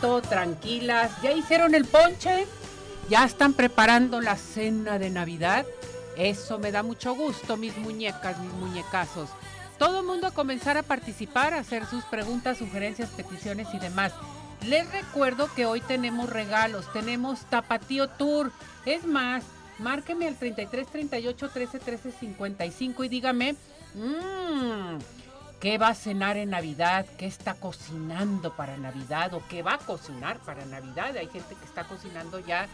[0.00, 1.10] Tranquilas.
[1.22, 2.46] ¿Ya hicieron el ponche?
[3.08, 5.66] ¿Ya están preparando la cena de Navidad?
[6.16, 9.30] Eso me da mucho gusto, mis muñecas, mis muñecazos.
[9.78, 14.12] Todo el mundo a comenzar a participar, a hacer sus preguntas, sugerencias, peticiones y demás.
[14.66, 18.52] Les recuerdo que hoy tenemos regalos, tenemos Tapatío Tour.
[18.84, 19.44] Es más,
[19.78, 23.54] márqueme al 33 38 13 13 55 y dígame,
[23.94, 24.98] mmm,
[25.60, 29.78] qué va a cenar en Navidad, qué está cocinando para Navidad o qué va a
[29.78, 31.14] cocinar para Navidad.
[31.16, 32.66] Hay gente que está cocinando ya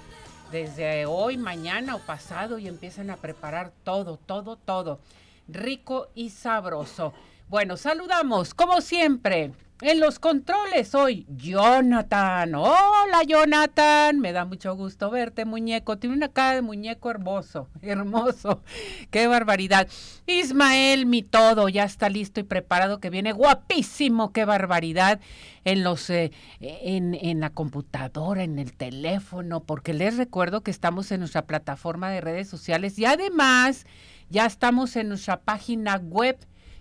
[0.52, 5.00] desde hoy, mañana o pasado y empiezan a preparar todo, todo, todo.
[5.48, 7.12] Rico y sabroso.
[7.48, 12.56] Bueno, saludamos como siempre en los controles hoy, Jonathan.
[12.56, 14.18] Hola, Jonathan.
[14.18, 15.96] Me da mucho gusto verte, muñeco.
[15.96, 18.64] Tiene una cara de muñeco hermoso, hermoso.
[19.12, 19.86] Qué barbaridad.
[20.26, 24.32] Ismael, mi todo, ya está listo y preparado, que viene guapísimo.
[24.32, 25.20] Qué barbaridad.
[25.62, 31.12] En los, eh, en, en la computadora, en el teléfono, porque les recuerdo que estamos
[31.12, 33.86] en nuestra plataforma de redes sociales y además
[34.30, 36.36] ya estamos en nuestra página web.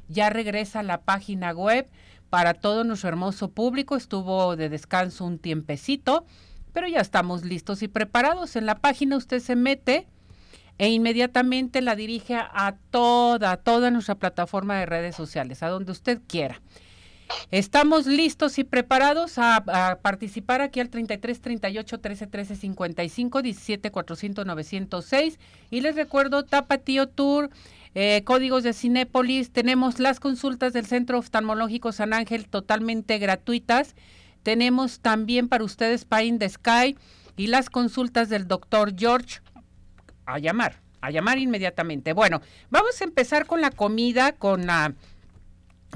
[0.07, 1.87] Ya regresa la página web
[2.29, 3.95] para todo nuestro hermoso público.
[3.95, 6.25] Estuvo de descanso un tiempecito,
[6.73, 8.55] pero ya estamos listos y preparados.
[8.55, 10.07] En la página usted se mete
[10.77, 16.19] e inmediatamente la dirige a toda, toda nuestra plataforma de redes sociales, a donde usted
[16.27, 16.61] quiera.
[17.51, 24.45] Estamos listos y preparados a, participar aquí al 33 38 13 13 55 17 400
[24.45, 25.39] 906
[25.71, 27.49] y les recuerdo Tapatío Tour
[27.95, 33.95] eh, códigos de Cinépolis, tenemos las consultas del Centro Oftalmológico San Ángel totalmente gratuitas,
[34.43, 36.97] tenemos también para ustedes Pine the Sky
[37.37, 39.39] y las consultas del doctor George
[40.25, 42.13] a llamar, a llamar inmediatamente.
[42.13, 44.93] Bueno, vamos a empezar con la comida, con la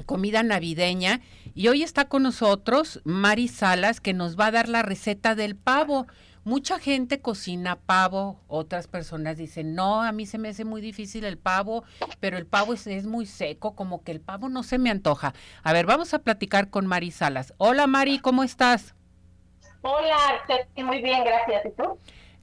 [0.06, 1.20] comida navideña
[1.54, 5.56] y hoy está con nosotros Mari Salas que nos va a dar la receta del
[5.56, 6.06] pavo.
[6.44, 11.24] Mucha gente cocina pavo, otras personas dicen, no, a mí se me hace muy difícil
[11.24, 11.84] el pavo,
[12.18, 15.34] pero el pavo es, muy seco, como que el pavo no se me antoja.
[15.62, 17.52] A ver, vamos a platicar con Mari Salas.
[17.58, 18.94] Hola Mari, ¿cómo estás?
[19.82, 20.16] Hola,
[20.76, 21.66] muy bien, gracias.
[21.66, 21.98] ¿Y tú?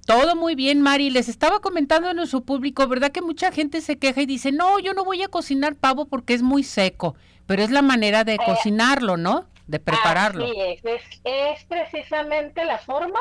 [0.05, 1.09] Todo muy bien, Mari.
[1.09, 4.77] Les estaba comentando a nuestro público, ¿verdad que mucha gente se queja y dice, no,
[4.77, 7.15] yo no voy a cocinar pavo porque es muy seco,
[7.47, 9.47] pero es la manera de eh, cocinarlo, ¿no?
[9.65, 10.47] De prepararlo.
[10.47, 10.53] Sí,
[10.83, 13.19] es, es precisamente la forma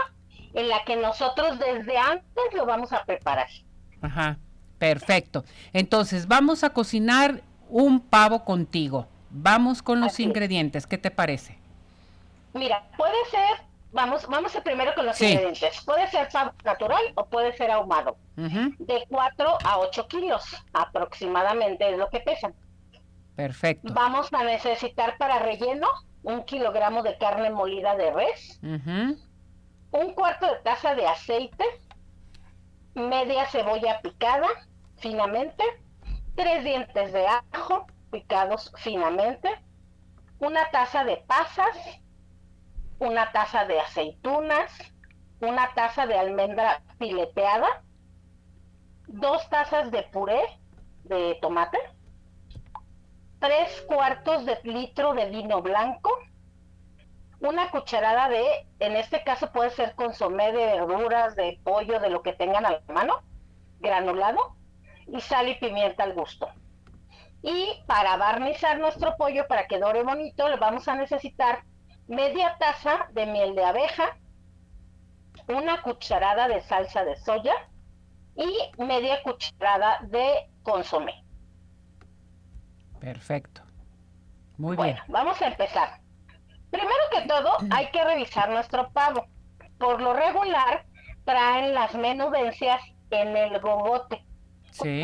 [0.56, 3.49] en la que nosotros desde antes lo vamos a preparar.
[4.00, 4.39] Ajá,
[4.78, 5.44] perfecto.
[5.72, 9.06] Entonces, vamos a cocinar un pavo contigo.
[9.31, 11.59] Vamos con los ingredientes, ¿qué te parece?
[12.55, 15.83] Mira, puede ser, vamos, vamos a primero con los ingredientes.
[15.84, 18.17] Puede ser pavo natural o puede ser ahumado.
[18.37, 22.55] De 4 a 8 kilos aproximadamente es lo que pesan.
[23.34, 23.93] Perfecto.
[23.93, 25.87] Vamos a necesitar para relleno
[26.23, 28.59] un kilogramo de carne molida de res,
[29.93, 31.65] un cuarto de taza de aceite,
[32.95, 34.49] media cebolla picada
[34.97, 35.65] finamente,
[36.35, 39.51] tres dientes de ajo picados finamente,
[40.39, 41.77] una taza de pasas,
[42.99, 44.73] una taza de aceitunas,
[45.41, 47.83] una taza de almendra fileteada,
[49.07, 50.41] dos tazas de puré
[51.05, 51.79] de tomate,
[53.39, 56.11] tres cuartos de litro de vino blanco,
[57.41, 62.23] una cucharada de, en este caso puede ser consomé de verduras, de pollo, de lo
[62.23, 63.23] que tengan a la mano,
[63.81, 64.56] granulado,
[65.06, 66.49] y sal y pimienta al gusto.
[67.43, 71.62] Y para barnizar nuestro pollo, para que dore bonito, le vamos a necesitar
[72.09, 74.17] media taza de miel de abeja,
[75.49, 77.55] una cucharada de salsa de soya
[78.35, 81.25] y media cucharada de consomé.
[82.99, 83.62] Perfecto.
[84.56, 84.97] Muy bien.
[85.09, 86.00] Vamos a empezar.
[86.71, 89.27] Primero que todo, hay que revisar nuestro pavo.
[89.79, 90.85] Por lo regular,
[91.25, 92.81] traen las menudencias
[93.11, 94.25] en el gogote.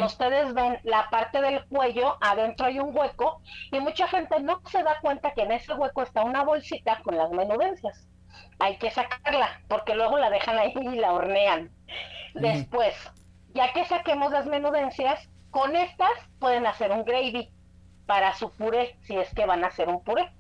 [0.05, 4.83] ustedes ven la parte del cuello, adentro hay un hueco y mucha gente no se
[4.83, 8.07] da cuenta que en ese hueco está una bolsita con las menudencias.
[8.59, 11.71] Hay que sacarla porque luego la dejan ahí y la hornean.
[12.35, 12.95] Después,
[13.55, 17.51] ya que saquemos las menudencias, con estas pueden hacer un gravy
[18.07, 20.31] para su puré, si es que van a hacer un puré.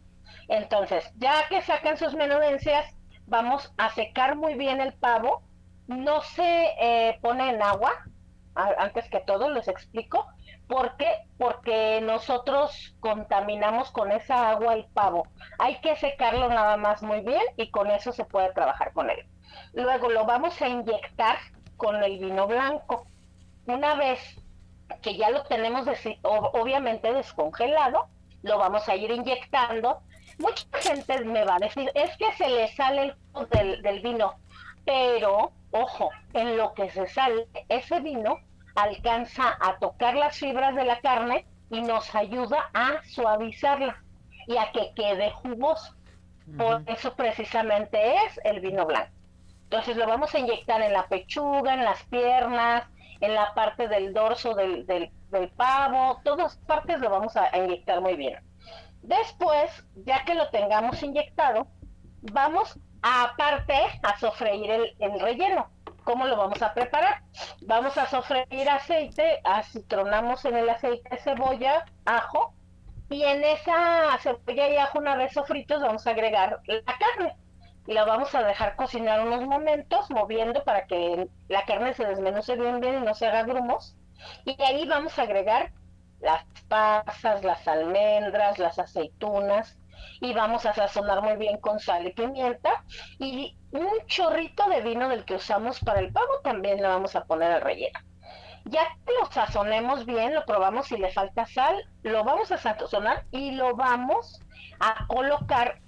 [0.52, 2.94] Entonces, ya que saquen sus menudencias,
[3.26, 5.40] vamos a secar muy bien el pavo.
[5.87, 7.90] No se eh, pone en agua,
[8.54, 10.26] antes que todo les explico.
[10.69, 11.10] ¿Por qué?
[11.38, 15.26] Porque nosotros contaminamos con esa agua el pavo.
[15.58, 19.25] Hay que secarlo nada más muy bien y con eso se puede trabajar con él.
[19.72, 21.38] Luego lo vamos a inyectar
[21.78, 23.06] con el vino blanco.
[23.66, 24.20] Una vez
[25.00, 25.87] que ya lo tenemos
[26.22, 28.08] obviamente descongelado,
[28.43, 30.02] lo vamos a ir inyectando.
[30.38, 34.34] Mucha gente me va a decir, es que se le sale el del, del vino,
[34.84, 38.38] pero ojo, en lo que se sale, ese vino
[38.75, 44.02] alcanza a tocar las fibras de la carne y nos ayuda a suavizarla
[44.46, 45.94] y a que quede jugoso.
[46.58, 49.12] Por eso precisamente es el vino blanco.
[49.64, 52.85] Entonces lo vamos a inyectar en la pechuga, en las piernas,
[53.20, 55.11] en la parte del dorso del, del,
[55.56, 58.38] pavo, todas partes lo vamos a inyectar muy bien.
[59.02, 61.66] Después, ya que lo tengamos inyectado,
[62.22, 65.70] vamos aparte a sofreír el, el relleno.
[66.04, 67.22] ¿Cómo lo vamos a preparar?
[67.62, 72.54] Vamos a sofreír aceite, acitronamos en el aceite cebolla, ajo,
[73.12, 77.37] y en esa cebolla y ajo una vez sofritos vamos a agregar la carne
[77.87, 82.56] y la vamos a dejar cocinar unos momentos moviendo para que la carne se desmenuce
[82.56, 83.96] bien bien y no se haga grumos
[84.44, 85.72] y ahí vamos a agregar
[86.23, 89.77] las pasas, las almendras, las aceitunas
[90.21, 92.85] y vamos a sazonar muy bien con sal y pimienta
[93.19, 97.25] y un chorrito de vino del que usamos para el pavo también le vamos a
[97.25, 97.99] poner al relleno.
[98.65, 103.25] Ya que lo sazonemos bien, lo probamos si le falta sal, lo vamos a sazonar
[103.33, 104.41] y lo vamos
[104.79, 105.81] a colocar.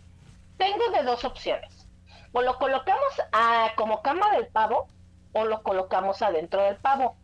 [0.57, 1.89] Tengo de dos opciones
[2.33, 4.89] o lo colocamos a, como cama del pavo
[5.33, 7.17] o lo colocamos adentro del pavo.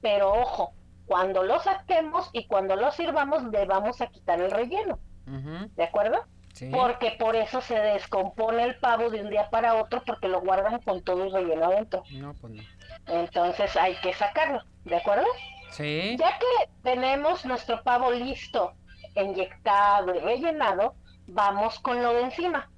[0.00, 0.72] Pero ojo,
[1.06, 4.98] cuando lo saquemos y cuando lo sirvamos le vamos a quitar el relleno.
[5.26, 6.24] ¿De acuerdo?
[6.70, 10.80] Porque por eso se descompone el pavo de un día para otro porque lo guardan
[10.82, 12.04] con todo el relleno adentro.
[12.12, 12.62] No, pues no.
[13.06, 15.26] Entonces hay que sacarlo, ¿de acuerdo?
[15.70, 16.16] Sí.
[16.18, 18.74] Ya que tenemos nuestro pavo listo,
[19.16, 20.94] inyectado y rellenado,
[21.26, 22.70] vamos con lo de encima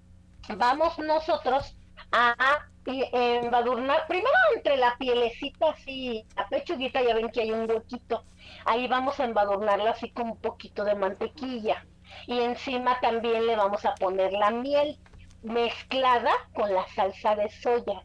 [0.55, 1.76] vamos nosotros
[2.12, 8.25] a embadurnar, primero entre la pielecita así, la pechuguita, ya ven que hay un huequito,
[8.65, 11.85] ahí vamos a embadurnarlo así con un poquito de mantequilla.
[12.27, 14.99] Y encima también le vamos a poner la miel
[15.43, 18.03] mezclada con la salsa de soya.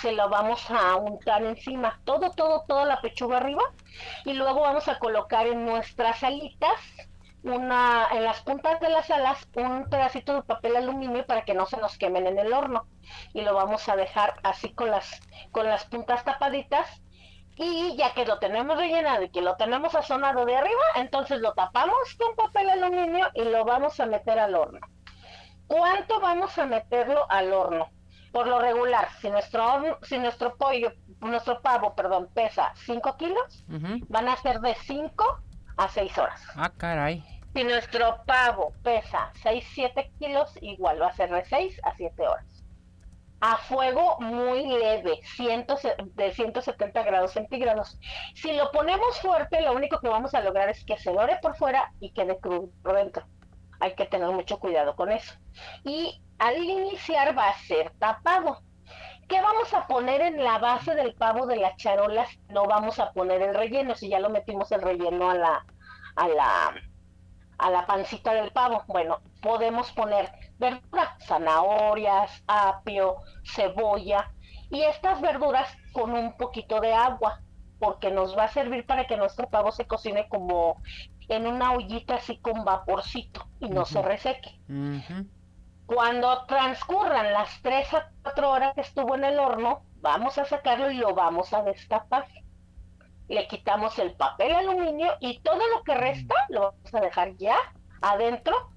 [0.00, 3.62] Se lo vamos a untar encima, todo, todo, toda la pechuga arriba.
[4.24, 6.80] Y luego vamos a colocar en nuestras alitas
[7.46, 11.66] una, en las puntas de las alas un pedacito de papel aluminio para que no
[11.66, 12.86] se nos quemen en el horno.
[13.32, 15.20] Y lo vamos a dejar así con las
[15.52, 17.02] con las puntas tapaditas.
[17.56, 21.54] Y ya que lo tenemos rellenado y que lo tenemos sazonado de arriba entonces lo
[21.54, 24.80] tapamos con papel aluminio y lo vamos a meter al horno.
[25.66, 27.88] ¿cuánto vamos a meterlo al horno?
[28.32, 33.64] por lo regular si nuestro si nuestro pollo nuestro pavo perdón pesa 5 kilos
[34.08, 35.40] van a ser de 5
[35.78, 36.42] a 6 horas.
[36.54, 37.24] Ah caray
[37.56, 42.64] si nuestro pavo pesa 6-7 kilos, igual va a ser de 6 a 7 horas.
[43.40, 47.98] A fuego muy leve, de 170 grados centígrados.
[48.34, 51.56] Si lo ponemos fuerte, lo único que vamos a lograr es que se dore por
[51.56, 53.24] fuera y quede crudo por dentro.
[53.80, 55.32] Hay que tener mucho cuidado con eso.
[55.82, 58.60] Y al iniciar va a ser tapado.
[59.28, 62.28] ¿Qué vamos a poner en la base del pavo de las charolas?
[62.50, 65.66] No vamos a poner el relleno, si ya lo metimos el relleno a la,
[66.16, 66.74] a la,
[67.58, 68.84] a la pancita del pavo.
[68.86, 74.30] Bueno, podemos poner verduras, zanahorias, apio, cebolla
[74.70, 77.40] y estas verduras con un poquito de agua,
[77.78, 80.80] porque nos va a servir para que nuestro pavo se cocine como
[81.28, 84.60] en una ollita así con vaporcito y no se reseque.
[85.86, 90.90] Cuando transcurran las 3 a 4 horas que estuvo en el horno, vamos a sacarlo
[90.90, 92.26] y lo vamos a destapar
[93.28, 97.56] le quitamos el papel aluminio y todo lo que resta lo vamos a dejar ya
[98.00, 98.70] adentro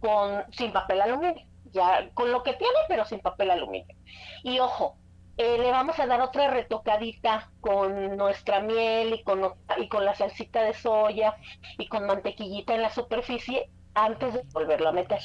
[0.00, 3.96] con sin papel aluminio, ya con lo que tiene pero sin papel aluminio.
[4.42, 4.96] Y ojo,
[5.38, 10.14] eh, le vamos a dar otra retocadita con nuestra miel y con, y con la
[10.14, 11.36] salsita de soya
[11.78, 15.20] y con mantequillita en la superficie antes de volverlo a meter.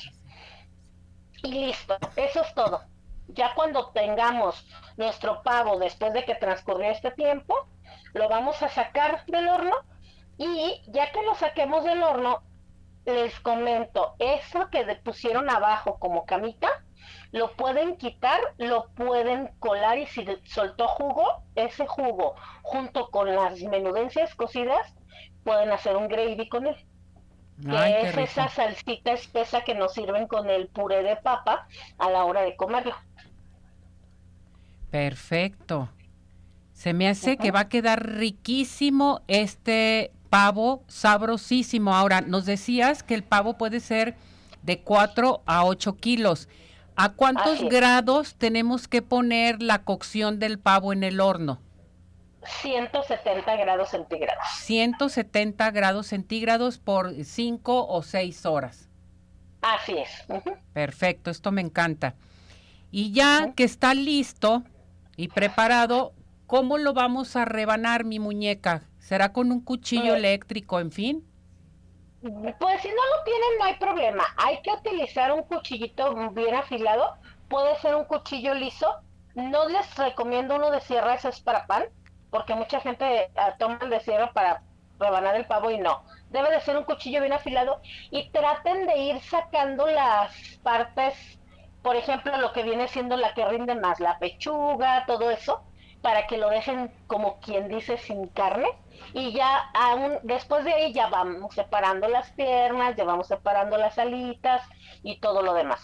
[1.43, 2.81] Y listo, eso es todo.
[3.29, 7.55] Ya cuando tengamos nuestro pavo después de que transcurrió este tiempo,
[8.13, 9.75] lo vamos a sacar del horno
[10.37, 12.41] y ya que lo saquemos del horno,
[13.05, 16.69] les comento, eso que pusieron abajo como camita,
[17.31, 23.59] lo pueden quitar, lo pueden colar y si soltó jugo, ese jugo junto con las
[23.61, 24.93] menudencias cocidas,
[25.43, 26.75] pueden hacer un gravy con él.
[27.63, 32.25] que es esa salsita espesa que nos sirven con el puré de papa a la
[32.25, 32.95] hora de comerlo.
[34.89, 35.89] Perfecto.
[36.81, 41.93] Se me hace que va a quedar riquísimo este pavo, sabrosísimo.
[41.93, 44.15] Ahora, nos decías que el pavo puede ser
[44.63, 46.49] de 4 a 8 kilos.
[46.95, 51.61] ¿A cuántos grados tenemos que poner la cocción del pavo en el horno?
[52.63, 54.43] 170 grados centígrados.
[54.61, 58.89] 170 grados centígrados por 5 o 6 horas.
[59.61, 60.09] Así es.
[60.73, 62.15] Perfecto, esto me encanta.
[62.89, 64.63] Y ya que está listo
[65.15, 66.15] y preparado,
[66.51, 68.83] ¿cómo lo vamos a rebanar, mi muñeca?
[68.99, 71.25] ¿Será con un cuchillo eléctrico, en fin?
[72.19, 74.25] Pues si no lo tienen, no hay problema.
[74.35, 77.15] Hay que utilizar un cuchillito bien afilado.
[77.47, 78.97] Puede ser un cuchillo liso.
[79.33, 81.85] No les recomiendo uno de sierra, ese es para pan,
[82.29, 84.61] porque mucha gente ah, toma el de sierra para
[84.99, 86.03] rebanar el pavo y no.
[86.31, 87.79] Debe de ser un cuchillo bien afilado
[88.09, 91.13] y traten de ir sacando las partes,
[91.81, 95.63] por ejemplo, lo que viene siendo la que rinde más, la pechuga, todo eso,
[96.01, 98.67] para que lo dejen como quien dice sin carne
[99.13, 103.97] y ya aún después de ahí ya vamos separando las piernas, ya vamos separando las
[103.97, 104.63] alitas
[105.03, 105.81] y todo lo demás.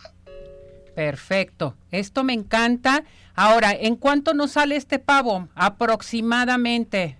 [0.96, 3.04] Perfecto, esto me encanta.
[3.36, 5.48] Ahora, ¿en cuánto nos sale este pavo?
[5.54, 7.20] Aproximadamente.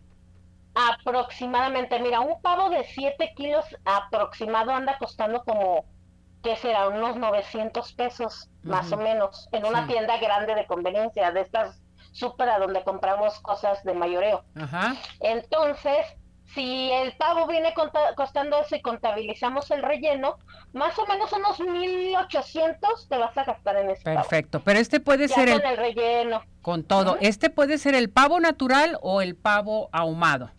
[0.74, 5.86] Aproximadamente, mira, un pavo de 7 kilos aproximado anda costando como,
[6.44, 6.88] ¿qué será?
[6.88, 11.80] Unos 900 pesos, más o menos, en una tienda grande de conveniencia, de estas
[12.18, 14.44] súper a donde compramos cosas de mayoreo.
[14.56, 14.96] Ajá.
[15.20, 16.06] Entonces,
[16.54, 17.74] si el pavo viene
[18.16, 20.38] costando eso y contabilizamos el relleno,
[20.74, 25.28] más o menos unos 1800 te vas a gastar en este Perfecto, pero este puede
[25.28, 26.42] ser con el, relleno.
[26.62, 30.50] Con todo, este puede ser el pavo natural o el pavo ahumado,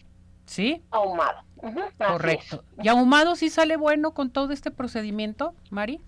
[0.46, 0.82] ¿sí?
[0.90, 1.42] Ahumado.
[1.96, 2.62] Correcto.
[2.80, 6.00] ¿Y ahumado sí sale bueno con todo este procedimiento, Mari?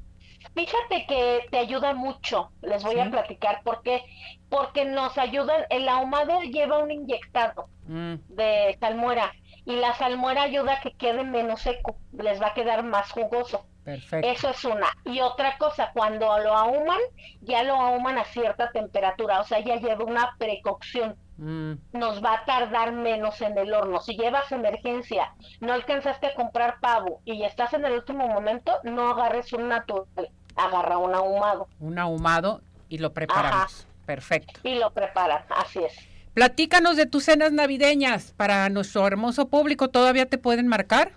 [0.54, 4.02] Fíjate que te ayuda mucho, les voy a platicar por qué.
[4.48, 8.14] Porque nos ayudan, el ahumado lleva un inyectado mm.
[8.28, 9.32] de salmuera
[9.64, 13.66] y la salmuera ayuda a que quede menos seco, les va a quedar más jugoso.
[13.84, 14.28] Perfecto.
[14.28, 14.88] Eso es una.
[15.04, 17.00] Y otra cosa, cuando lo ahuman,
[17.40, 21.16] ya lo ahuman a cierta temperatura, o sea, ya lleva una precocción.
[21.40, 21.72] Mm.
[21.94, 24.00] Nos va a tardar menos en el horno.
[24.02, 29.08] Si llevas emergencia, no alcanzaste a comprar pavo y estás en el último momento, no
[29.08, 30.06] agarres un natural,
[30.54, 31.66] agarra un ahumado.
[31.80, 33.86] Un ahumado y lo preparamos.
[34.04, 34.60] Perfecto.
[34.64, 35.94] Y lo preparan, así es.
[36.34, 39.88] Platícanos de tus cenas navideñas para nuestro hermoso público.
[39.88, 41.12] ¿Todavía te pueden marcar?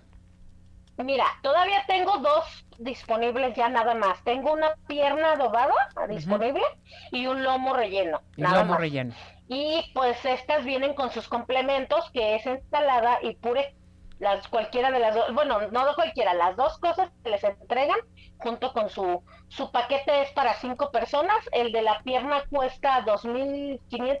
[0.96, 4.22] Mira, todavía tengo dos disponibles ya nada más.
[4.24, 5.74] Tengo una pierna adobada
[6.08, 6.62] disponible
[7.10, 8.22] y un lomo relleno.
[8.36, 9.14] Y lomo relleno.
[9.48, 13.74] Y pues estas vienen con sus complementos, que es ensalada y puré.
[14.20, 17.98] Las, cualquiera de las dos, bueno, no de cualquiera, las dos cosas que les entregan
[18.38, 24.20] junto con su, su paquete es para cinco personas, el de la pierna cuesta 2.500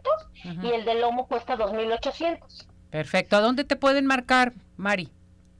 [0.62, 2.66] y el del lomo cuesta 2.800.
[2.90, 5.10] Perfecto, ¿a dónde te pueden marcar, Mari?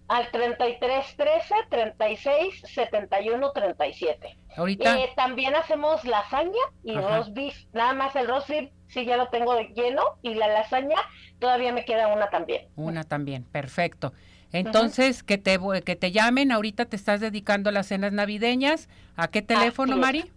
[0.08, 4.38] Al 33 13 36 71 37.
[4.56, 4.98] Ahorita.
[4.98, 6.52] Eh, también hacemos lasaña
[6.82, 7.64] y roast beef.
[7.72, 10.96] Nada más el roast beef sí ya lo tengo lleno y la lasaña
[11.38, 12.66] todavía me queda una también.
[12.76, 14.12] Una también, perfecto.
[14.52, 18.88] Entonces, que te que te llamen, ahorita te estás dedicando a las cenas navideñas.
[19.16, 20.30] ¿A qué teléfono, Mari?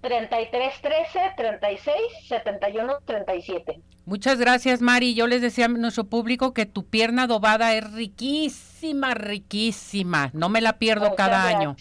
[0.00, 1.96] 33 13 36
[2.26, 3.80] 71 37.
[4.04, 5.14] Muchas gracias, Mari.
[5.14, 10.30] Yo les decía a nuestro público que tu pierna adobada es riquísima, riquísima.
[10.32, 11.76] No me la pierdo cada año.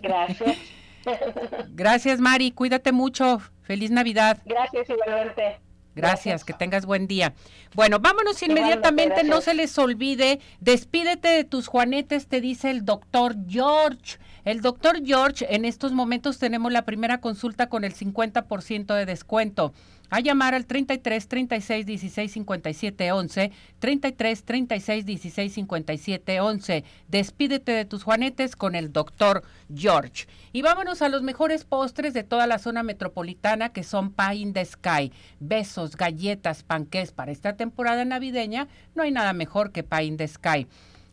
[0.00, 0.56] Gracias.
[1.74, 2.52] gracias, Mari.
[2.52, 3.40] Cuídate mucho.
[3.66, 4.38] Feliz Navidad.
[4.44, 5.60] Gracias, igualmente.
[5.96, 7.32] Gracias, que tengas buen día.
[7.74, 13.34] Bueno, vámonos inmediatamente, no se les olvide, despídete de tus juanetes, te dice el doctor
[13.48, 14.18] George.
[14.44, 19.72] El doctor George, en estos momentos tenemos la primera consulta con el 50% de descuento
[20.10, 26.84] a llamar al 33 36 16 57 11, 33 36 16 57 11.
[27.08, 29.42] Despídete de tus juanetes con el doctor
[29.74, 30.26] George.
[30.52, 34.52] Y vámonos a los mejores postres de toda la zona metropolitana que son Pie in
[34.52, 35.12] the Sky.
[35.40, 38.68] Besos, galletas, panqués para esta temporada navideña.
[38.94, 40.66] No hay nada mejor que Pie in the Sky.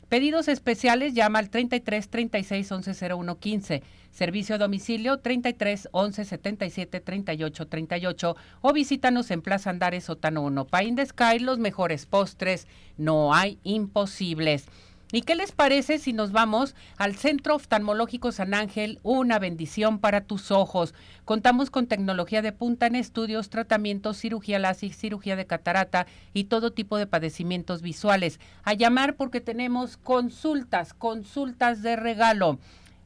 [0.09, 3.83] Pedidos especiales llama al 33 36 11 01 15.
[4.11, 10.65] Servicio a domicilio 33 11 77 38 38 o visítanos en Plaza Andares Sotano 1.
[10.65, 12.67] Pain de Sky, los mejores postres,
[12.97, 14.67] no hay imposibles.
[15.15, 18.97] ¿Y qué les parece si nos vamos al Centro Oftalmológico San Ángel?
[19.03, 20.95] Una bendición para tus ojos.
[21.23, 26.73] Contamos con tecnología de punta en estudios, tratamientos, cirugía láser, cirugía de catarata y todo
[26.73, 28.39] tipo de padecimientos visuales.
[28.63, 32.57] A llamar porque tenemos consultas, consultas de regalo.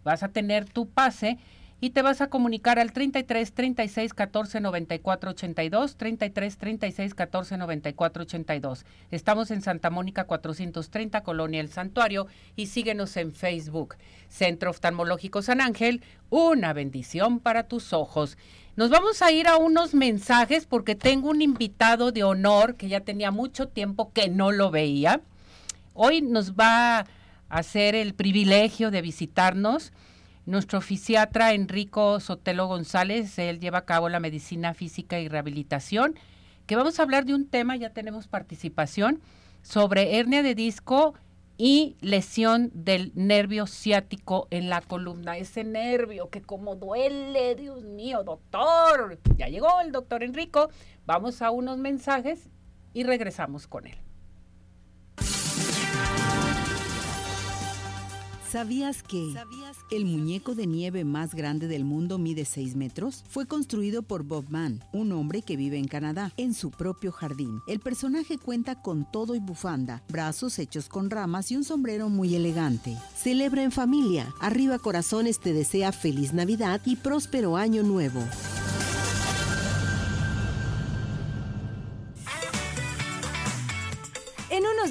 [0.05, 1.37] Vas a tener tu pase
[1.79, 8.23] y te vas a comunicar al 33 36 14 94 82, 33 36 14 94
[8.23, 8.85] 82.
[9.11, 13.95] Estamos en Santa Mónica 430, Colonia El Santuario y síguenos en Facebook.
[14.27, 18.37] Centro Oftalmológico San Ángel, una bendición para tus ojos.
[18.75, 23.01] Nos vamos a ir a unos mensajes porque tengo un invitado de honor que ya
[23.01, 25.21] tenía mucho tiempo que no lo veía.
[25.93, 27.07] Hoy nos va a
[27.49, 29.93] hacer el privilegio de visitarnos
[30.47, 36.15] nuestro fisiatra Enrico Sotelo González, él lleva a cabo la medicina física y rehabilitación,
[36.65, 39.21] que vamos a hablar de un tema, ya tenemos participación,
[39.61, 41.13] sobre hernia de disco
[41.57, 45.37] y lesión del nervio ciático en la columna.
[45.37, 49.19] Ese nervio que como duele, Dios mío, doctor.
[49.37, 50.69] Ya llegó el doctor Enrico.
[51.05, 52.49] Vamos a unos mensajes
[52.93, 53.97] y regresamos con él.
[58.51, 59.33] ¿Sabías que
[59.91, 63.25] el muñeco de nieve más grande del mundo mide 6 metros?
[63.27, 67.59] Fue construido por Bob Mann, un hombre que vive en Canadá, en su propio jardín.
[67.67, 72.35] El personaje cuenta con todo y bufanda, brazos hechos con ramas y un sombrero muy
[72.35, 72.97] elegante.
[73.17, 74.33] Celebra en familia.
[74.39, 78.23] Arriba Corazones te desea feliz Navidad y próspero año nuevo.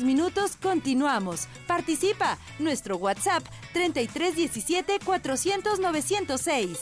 [0.03, 1.49] Minutos continuamos.
[1.67, 2.39] Participa.
[2.59, 6.81] Nuestro WhatsApp 3317 400 906.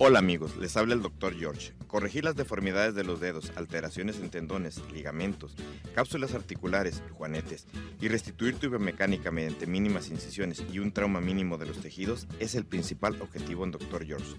[0.00, 1.34] Hola amigos, les habla el Dr.
[1.36, 1.72] George.
[1.88, 5.56] Corregir las deformidades de los dedos, alteraciones en tendones, ligamentos,
[5.92, 7.66] cápsulas articulares, juanetes
[8.00, 12.54] y restituir tu biomecánica mediante mínimas incisiones y un trauma mínimo de los tejidos es
[12.54, 14.06] el principal objetivo en Dr.
[14.06, 14.36] George.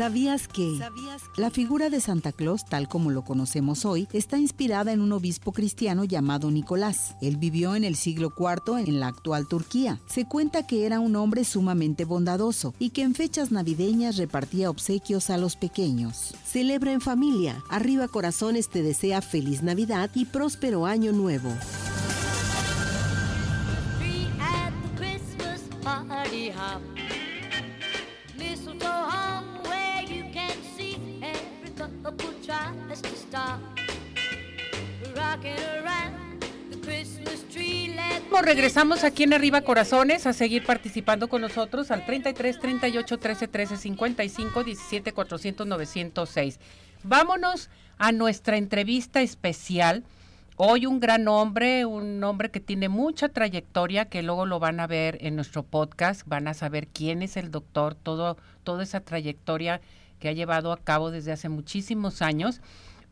[0.00, 0.80] ¿Sabías que
[1.36, 5.52] la figura de Santa Claus, tal como lo conocemos hoy, está inspirada en un obispo
[5.52, 7.16] cristiano llamado Nicolás?
[7.20, 10.00] Él vivió en el siglo IV en la actual Turquía.
[10.06, 15.28] Se cuenta que era un hombre sumamente bondadoso y que en fechas navideñas repartía obsequios
[15.28, 16.34] a los pequeños.
[16.46, 17.62] Celebra en familia.
[17.68, 21.50] Arriba Corazones te desea feliz Navidad y próspero año nuevo.
[38.50, 43.76] Regresamos aquí en Arriba Corazones a seguir participando con nosotros al 33 38 13 13
[43.76, 46.58] 55 17 400 906.
[47.04, 50.02] Vámonos a nuestra entrevista especial.
[50.56, 54.88] Hoy un gran hombre, un hombre que tiene mucha trayectoria, que luego lo van a
[54.88, 59.80] ver en nuestro podcast, van a saber quién es el doctor, todo, toda esa trayectoria
[60.18, 62.60] que ha llevado a cabo desde hace muchísimos años.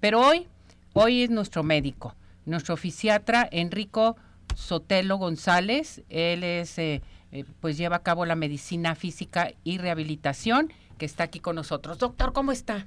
[0.01, 0.47] Pero hoy,
[0.93, 2.15] hoy es nuestro médico,
[2.47, 4.17] nuestro fisiatra Enrico
[4.55, 6.03] Sotelo González.
[6.09, 11.25] Él es, eh, eh, pues lleva a cabo la medicina física y rehabilitación, que está
[11.25, 11.99] aquí con nosotros.
[11.99, 12.87] Doctor, ¿cómo está?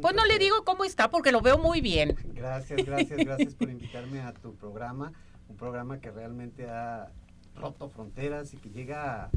[0.00, 2.16] pues no le digo cómo está porque lo veo muy bien.
[2.34, 5.12] Gracias, gracias, gracias por invitarme a tu programa,
[5.48, 7.10] un programa que realmente ha
[7.56, 9.30] roto fronteras y que llega a,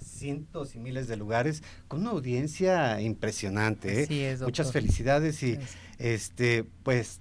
[0.00, 4.02] cientos y miles de lugares con una audiencia impresionante.
[4.02, 4.32] ¿eh?
[4.32, 5.58] es, Muchas felicidades y
[5.98, 7.20] este pues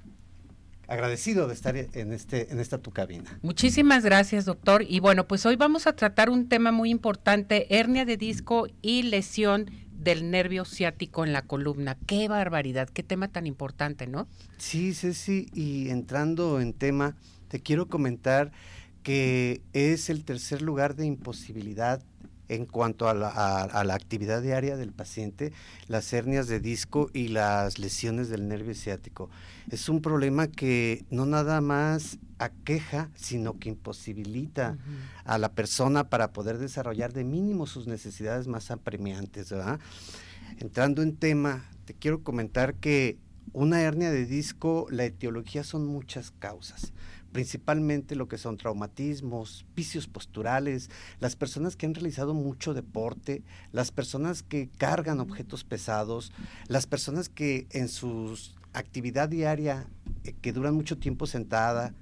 [0.88, 3.39] agradecido de estar en este en esta tu cabina.
[3.41, 4.84] Muchísimas gracias, doctor.
[4.88, 9.03] Y bueno, pues hoy vamos a tratar un tema muy importante, hernia de disco y
[9.03, 11.97] lesión del nervio ciático en la columna.
[12.06, 14.27] Qué barbaridad, qué tema tan importante, ¿no?
[14.58, 17.15] Sí, Ceci, y entrando en tema,
[17.47, 18.51] te quiero comentar
[19.03, 22.03] que es el tercer lugar de imposibilidad
[22.49, 25.51] en cuanto a la, actividad diaria del paciente,
[25.88, 29.29] las hernias de disco y las lesiones del nervio ciático.
[29.69, 34.77] Es un problema que no nada más aqueja, sino que imposibilita
[35.25, 39.53] a la persona para poder desarrollar de mínimo sus necesidades más apremiantes.
[40.60, 43.17] Entrando en tema, te quiero comentar que
[43.53, 46.93] una hernia de disco, la etiología son muchas causas
[47.31, 53.91] principalmente lo que son traumatismos, vicios posturales, las personas que han realizado mucho deporte, las
[53.91, 56.31] personas que cargan objetos pesados,
[56.67, 58.37] las personas que en su
[58.73, 59.87] actividad diaria,
[60.23, 61.93] eh, que duran mucho tiempo sentada,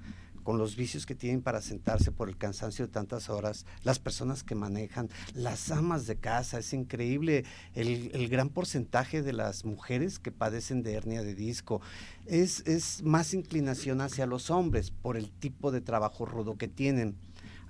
[0.46, 4.44] con los vicios que tienen para sentarse por el cansancio de tantas horas, las personas
[4.44, 10.32] que manejan, las amas de casa, es increíble el, gran porcentaje de las mujeres que
[10.32, 11.82] padecen de hernia de disco.
[12.28, 17.16] Es, más inclinación hacia los hombres por el tipo de trabajo rudo que tienen.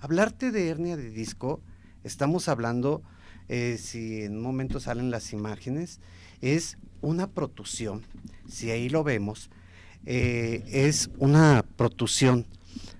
[0.02, 1.62] Hablarte de hernia de disco,
[2.04, 3.02] estamos hablando,
[3.48, 6.02] eh, si en un momento salen las imágenes,
[6.42, 8.04] es una protusión,
[8.50, 9.50] si ahí lo vemos,
[10.06, 12.46] eh, es una protusión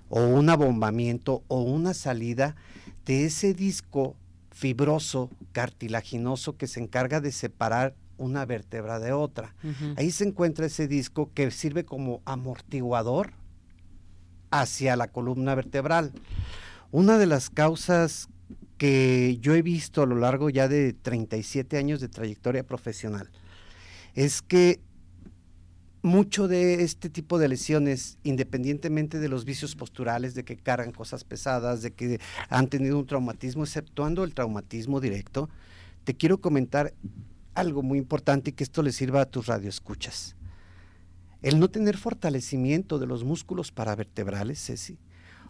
[0.10, 2.56] o un abombamiento o una salida
[3.06, 4.16] de ese disco
[4.52, 9.54] fibroso, cartilaginoso que se encarga de separar una vértebra de otra.
[9.98, 13.34] Ahí se encuentra ese disco que sirve como amortiguador
[14.52, 16.14] hacia la columna vertebral.
[16.92, 18.30] Una de las causas
[18.78, 23.30] que yo he visto a lo largo ya de 37 años de trayectoria profesional
[24.14, 24.80] es que
[26.06, 31.24] mucho de este tipo de lesiones, independientemente de los vicios posturales, de que cargan cosas
[31.24, 35.50] pesadas, de que han tenido un traumatismo, exceptuando el traumatismo directo,
[36.04, 36.94] te quiero comentar
[37.56, 40.36] algo muy importante y que esto le sirva a tus radioescuchas.
[41.42, 45.00] El no tener fortalecimiento de los músculos paravertebrales, Ceci,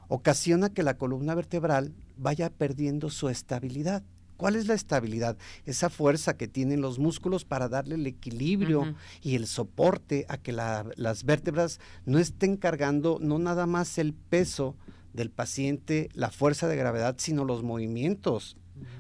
[0.07, 4.03] ocasiona que la columna vertebral vaya perdiendo su estabilidad.
[4.38, 5.38] ¿Cuál es la estabilidad?
[5.65, 10.52] Esa fuerza que tienen los músculos para darle el equilibrio y el soporte a que
[10.52, 14.76] las vértebras no estén cargando no nada más el peso
[15.13, 18.58] del paciente, la fuerza de gravedad, sino los movimientos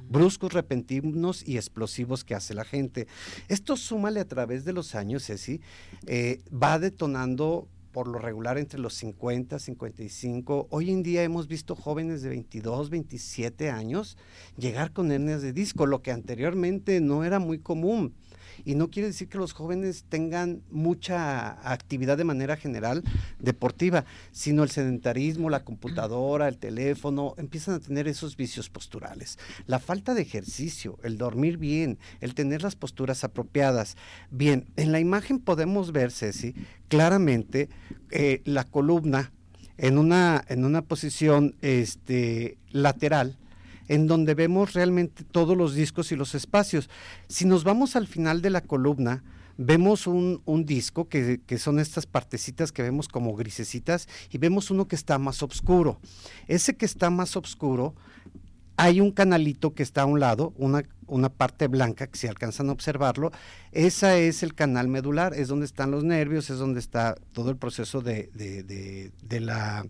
[0.07, 3.07] bruscos, repentinos y explosivos que hace la gente.
[3.47, 5.61] Esto súmale a través de los años, Ceci,
[6.05, 10.67] eh, va detonando por lo regular entre los 50, 55.
[10.69, 14.17] Hoy en día hemos visto jóvenes de 22, 27 años
[14.57, 18.13] llegar con hernias de disco, lo que anteriormente no era muy común.
[18.63, 23.03] Y no quiere decir que los jóvenes tengan mucha actividad de manera general
[23.39, 29.37] deportiva, sino el sedentarismo, la computadora, el teléfono, empiezan a tener esos vicios posturales.
[29.67, 33.97] La falta de ejercicio, el dormir bien, el tener las posturas apropiadas.
[34.31, 36.55] Bien, en la imagen podemos ver, Ceci,
[36.87, 37.69] claramente
[38.11, 39.31] eh, la columna
[39.77, 43.37] en una, en una posición este, lateral,
[43.87, 46.89] en donde vemos realmente todos los discos y los espacios.
[47.27, 49.23] Si nos vamos al final de la columna,
[49.57, 54.87] vemos un, disco que, que, son estas partecitas que vemos como grisecitas y vemos uno
[54.87, 55.99] que está más oscuro.
[56.47, 57.95] Ese que está más oscuro,
[58.77, 62.69] hay un canalito que está a un lado, una, una parte blanca, que si alcanzan
[62.69, 63.31] a observarlo,
[63.71, 67.57] esa es el canal medular, es donde están los nervios, es donde está todo el
[67.57, 69.85] proceso de, de, de la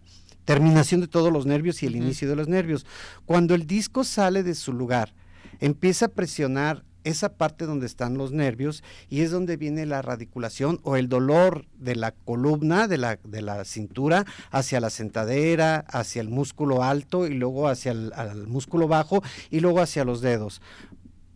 [0.46, 2.86] terminación de todos los nervios y el inicio de los nervios.
[3.26, 5.14] Cuando el disco sale de su lugar,
[5.60, 10.80] empieza a presionar esa parte donde están los nervios y es donde viene la radiculación
[10.84, 16.22] o el dolor de la columna, de la, de la cintura, hacia la sentadera, hacia
[16.22, 20.62] el músculo alto y luego hacia el, músculo bajo y luego hacia los dedos,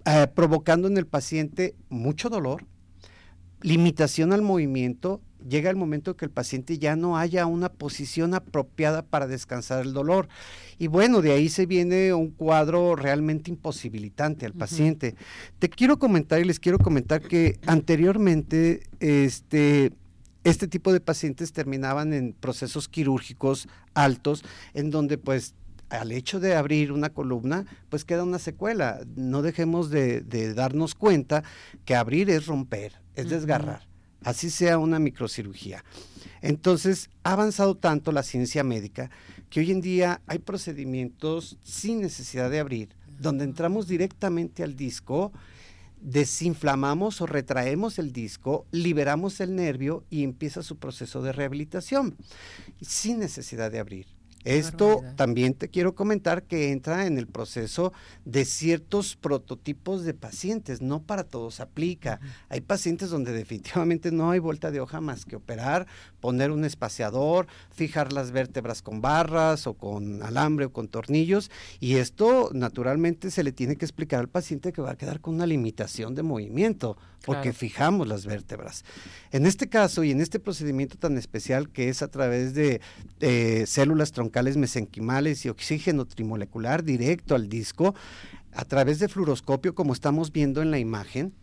[0.06, 2.65] eh, provocando en el paciente mucho dolor,
[3.62, 9.04] limitación al movimiento llega el momento que el paciente ya no haya una posición apropiada
[9.04, 10.28] para descansar el dolor.
[10.78, 15.15] Y bueno, de ahí se viene un cuadro realmente imposibilitante al paciente.
[15.60, 19.93] Te quiero comentar y les quiero comentar que anteriormente este
[20.45, 25.54] este tipo de pacientes terminaban en procesos quirúrgicos altos en donde pues
[25.89, 29.02] al hecho de abrir una columna, pues queda una secuela.
[29.15, 30.21] No dejemos de,
[30.54, 31.43] darnos cuenta
[31.86, 33.88] que abrir es romper, es desgarrar
[34.21, 35.86] así sea una microcirugía.
[36.41, 39.10] Entonces, ha avanzado tanto la ciencia médica
[39.49, 45.32] que hoy en día hay procedimientos sin necesidad de abrir donde entramos directamente al disco,
[46.02, 52.15] desinflamamos o retraemos el disco, liberamos el nervio y empieza su proceso de rehabilitación
[52.82, 54.08] sin necesidad de abrir.
[54.49, 57.93] Esto también te quiero comentar que entra en el proceso
[58.25, 62.19] de ciertos prototipos de pacientes, no para todos aplica.
[62.49, 65.85] Hay pacientes donde definitivamente no hay vuelta de hoja más que operar,
[66.19, 71.97] poner un espaciador, fijar las vértebras con barras o con alambre o con tornillos y
[71.97, 75.45] esto naturalmente se le tiene que explicar al paciente que va a quedar con una
[75.45, 78.84] limitación de movimiento porque fijamos las vértebras.
[79.32, 82.82] En este caso y en este procedimiento tan especial que es a través de
[83.19, 87.95] eh, células troncales mesenquimales y oxígeno trimolecular directo al disco,
[88.53, 91.34] a través de fluoroscopio como estamos viendo en la imagen,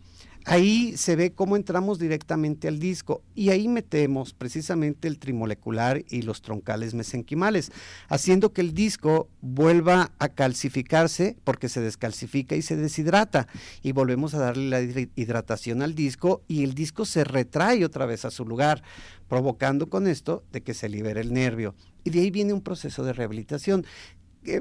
[0.48, 6.22] Ahí se ve cómo entramos directamente al disco y ahí metemos precisamente el trimolecular y
[6.22, 7.72] los troncales mesenquimales,
[8.08, 13.48] haciendo que el disco vuelva a calcificarse porque se descalcifica y se deshidrata
[13.82, 14.80] y volvemos a darle la
[15.16, 18.84] hidratación al disco y el disco se retrae otra vez a su lugar,
[19.28, 21.74] provocando con esto de que se libere el nervio.
[22.04, 23.84] Y de ahí viene un proceso de rehabilitación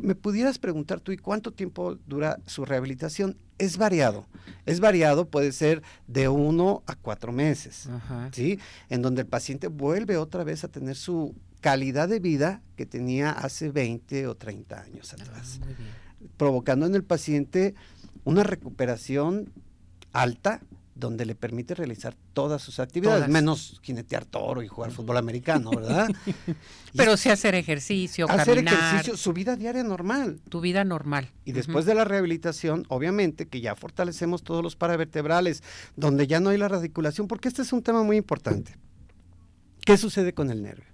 [0.02, 3.38] me pudieras preguntar tú, ¿y cuánto tiempo dura su rehabilitación?
[3.58, 4.28] Es variado,
[4.66, 7.88] es variado, puede ser de uno a cuatro meses,
[8.32, 8.60] ¿sí?
[8.90, 13.32] En donde el paciente vuelve otra vez a tener su calidad de vida que tenía
[13.32, 15.60] hace 20 o 30 años ah, atrás,
[16.38, 17.76] provocando en el paciente
[18.24, 19.52] una recuperación
[20.12, 20.62] alta,
[20.96, 26.08] donde le permite realizar todas sus actividades, menos jinetear toro y jugar fútbol americano, ¿verdad?
[26.96, 30.40] Pero sí hacer ejercicio, hacer ejercicio, su vida diaria normal.
[30.48, 31.30] Tu vida normal.
[31.44, 35.64] Y después de la rehabilitación, obviamente que ya fortalecemos todos los paravertebrales,
[35.98, 38.78] donde ya no hay la radiculación, porque este es un tema muy importante.
[39.86, 40.86] ¿Qué sucede con el nervio?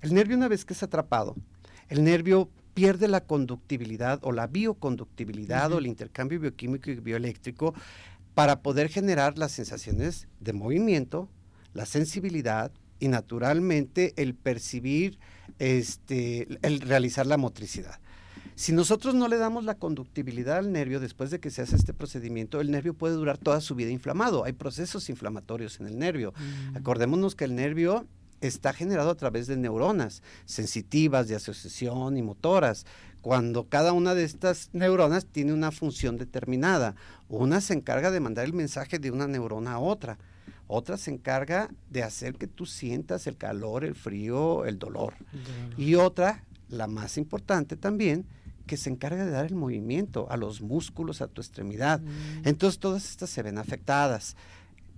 [0.00, 1.36] El nervio una vez que es atrapado,
[1.88, 7.72] el nervio pierde la conductibilidad o la bioconductibilidad o el intercambio bioquímico y bioeléctrico
[8.36, 11.30] para poder generar las sensaciones de movimiento,
[11.72, 12.70] la sensibilidad
[13.00, 15.18] y naturalmente el percibir,
[15.58, 17.98] este, el realizar la motricidad.
[18.54, 21.94] Si nosotros no le damos la conductibilidad al nervio después de que se hace este
[21.94, 24.44] procedimiento, el nervio puede durar toda su vida inflamado.
[24.44, 26.34] Hay procesos inflamatorios en el nervio.
[26.36, 26.76] Mm.
[26.76, 28.06] Acordémonos que el nervio
[28.42, 32.84] está generado a través de neuronas sensitivas, de asociación y motoras
[33.26, 36.94] cuando cada una de estas neuronas tiene una función determinada.
[37.28, 40.16] Una se encarga de mandar el mensaje de una neurona a otra.
[40.68, 45.14] Otra se encarga de hacer que tú sientas el calor, el frío, el dolor.
[45.76, 48.26] Y otra, la más importante también,
[48.64, 52.00] que se encarga de dar el movimiento a los músculos, a tu extremidad.
[52.00, 52.46] Mm.
[52.46, 54.36] Entonces todas estas se ven afectadas.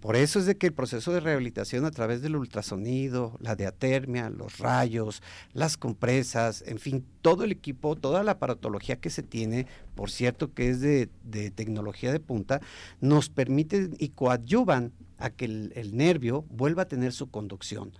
[0.01, 4.31] Por eso es de que el proceso de rehabilitación a través del ultrasonido, la diatermia,
[4.31, 9.67] los rayos, las compresas, en fin, todo el equipo, toda la aparatología que se tiene,
[9.97, 11.09] por cierto que es de,
[11.51, 12.61] tecnología de punta,
[13.01, 17.93] nos permite y coadyuvan a que el, el nervio vuelva a tener su conducción.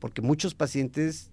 [0.00, 1.30] Porque muchos pacientes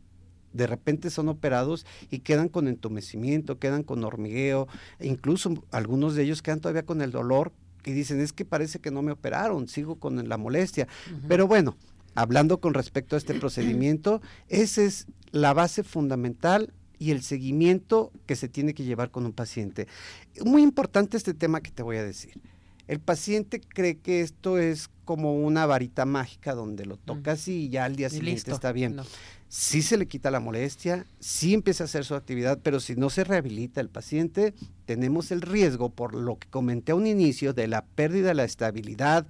[0.53, 4.67] de repente son operados y quedan con entumecimiento, quedan con hormigueo,
[4.99, 7.51] e incluso algunos de ellos quedan todavía con el dolor
[7.85, 10.87] y dicen, es que parece que no me operaron, sigo con la molestia.
[11.27, 11.75] Pero bueno,
[12.15, 18.35] hablando con respecto a este procedimiento, esa es la base fundamental y el seguimiento que
[18.35, 19.87] se tiene que llevar con un paciente.
[20.43, 22.39] Muy importante este tema que te voy a decir.
[22.87, 27.85] El paciente cree que esto es como una varita mágica donde lo tocas y ya
[27.85, 28.97] al día siguiente está bien
[29.53, 33.11] sí se le quita la molestia, sí empieza a hacer su actividad, pero si no
[33.11, 37.67] se rehabilita el paciente, tenemos el riesgo, por lo que comenté a un inicio, de
[37.67, 39.27] la pérdida de la estabilidad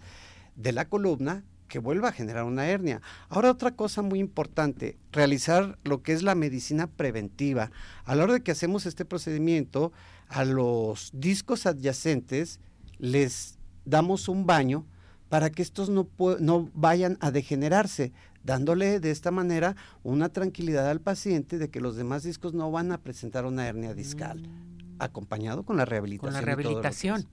[0.56, 3.02] de la columna que vuelva a generar una hernia.
[3.28, 7.72] Ahora otra cosa muy importante, realizar lo que es la medicina preventiva.
[8.06, 9.92] A la hora de que hacemos este procedimiento,
[10.30, 12.62] a los discos adyacentes
[12.98, 14.86] les damos un baño
[15.28, 16.08] para que estos no,
[16.40, 21.96] no vayan a degenerarse dándole de esta manera una tranquilidad al paciente de que los
[21.96, 24.42] demás discos no van a presentar una hernia discal.
[24.42, 24.74] Mm.
[25.00, 26.34] acompañado con la rehabilitación.
[26.34, 27.28] Con la rehabilitación.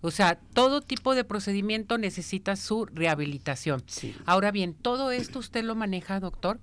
[0.00, 3.82] O sea, todo tipo de procedimiento necesita su rehabilitación.
[4.26, 6.60] Ahora bien, todo esto usted lo maneja, doctor.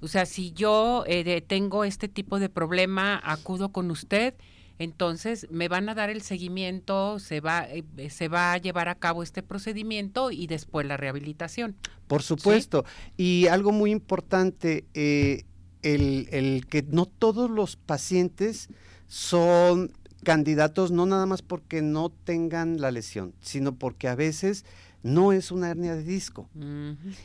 [0.00, 4.34] O sea, si yo eh, tengo este tipo de problema, acudo con usted
[4.78, 8.96] entonces, me van a dar el seguimiento, se va, eh, se va a llevar a
[8.96, 11.76] cabo este procedimiento y después la rehabilitación.
[12.06, 12.84] Por supuesto.
[13.16, 15.44] Y algo muy importante, eh,
[15.82, 18.68] el, el que no todos los pacientes
[19.06, 19.92] son
[20.24, 24.64] candidatos no nada más porque no tengan la lesión, sino porque a veces
[25.04, 26.48] no es una hernia de disco.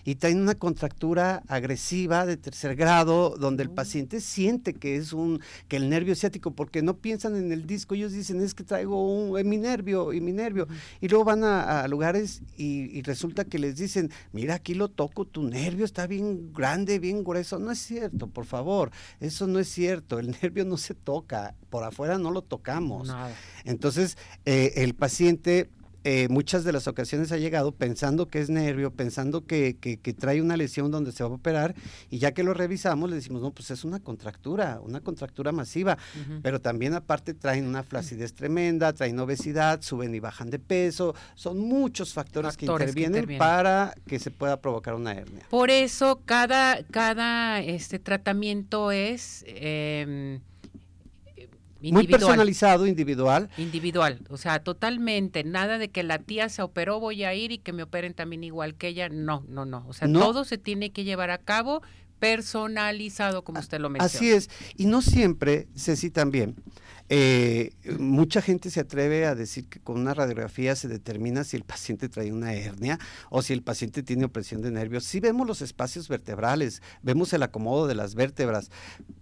[0.04, 5.39] Y traen una contractura agresiva de tercer grado, donde el paciente siente que es un,
[5.70, 9.12] que el nervio ciático, porque no piensan en el disco, ellos dicen es que traigo
[9.12, 10.68] un, mi nervio y mi nervio.
[11.00, 15.44] Y luego van a, lugares y, resulta que les dicen, mira, aquí lo toco, tu
[15.44, 17.60] nervio está bien grande, bien grueso.
[17.60, 21.86] No es cierto, por favor, eso no es cierto, el nervio no se toca, por
[21.86, 23.10] afuera no lo tocamos.
[23.63, 25.70] Entonces, eh, el paciente
[26.12, 30.41] eh, muchas de las ocasiones ha llegado pensando que es nervio, pensando que, que, trae
[30.41, 31.76] una lesión donde se va a operar
[32.10, 36.00] y ya que lo revisamos le decimos, no, pues es una contractura, una contractura masiva,
[36.41, 41.60] pero también aparte traen una flacidez tremenda, traen obesidad, suben y bajan de peso, son
[41.60, 45.45] muchos factores, que, intervienen para que se pueda provocar una hernia.
[45.52, 49.45] Por eso cada, cada este tratamiento es...
[49.45, 50.39] Eh,
[51.82, 53.50] muy personalizado, individual.
[53.58, 57.58] Individual, o sea, totalmente, nada de que la tía se operó, voy a ir y
[57.58, 60.92] que me operen también igual que ella, no, no, no, o sea, todo se tiene
[60.92, 61.82] que llevar a cabo
[62.20, 64.06] personalizado, como usted lo menciona.
[64.06, 66.56] Así es, y no siempre, Ceci, también,
[67.12, 71.63] eh, mucha gente se atreve a decir que con una radiografía se determina si el
[71.63, 73.00] paciente trae una hernia
[73.32, 75.06] o si el paciente tiene opresión de nervios.
[75.06, 78.69] Sí vemos los espacios vertebrales, vemos el acomodo de las vértebras,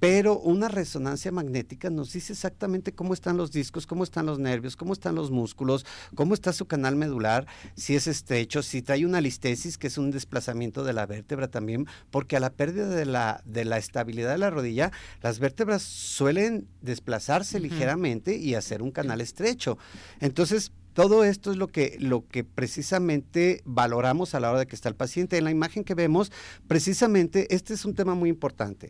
[0.02, 4.76] pero una resonancia magnética nos dice exactamente cómo están los discos, cómo están los nervios,
[4.76, 9.21] cómo están los músculos, cómo está su canal medular, si es estrecho, si trae una
[9.21, 13.41] listesis, que es un desplazamiento de la vértebra también, porque a la pérdida de la,
[13.45, 19.22] de la estabilidad de la rodilla, las vértebras suelen desplazarse ligeramente y hacer un canal
[19.22, 19.78] estrecho.
[20.20, 24.76] Entonces, todo esto es lo que, lo que precisamente valoramos a la hora de que
[24.76, 25.38] está el paciente.
[25.38, 26.32] En la imagen que vemos,
[26.68, 28.90] precisamente este es un tema muy importante.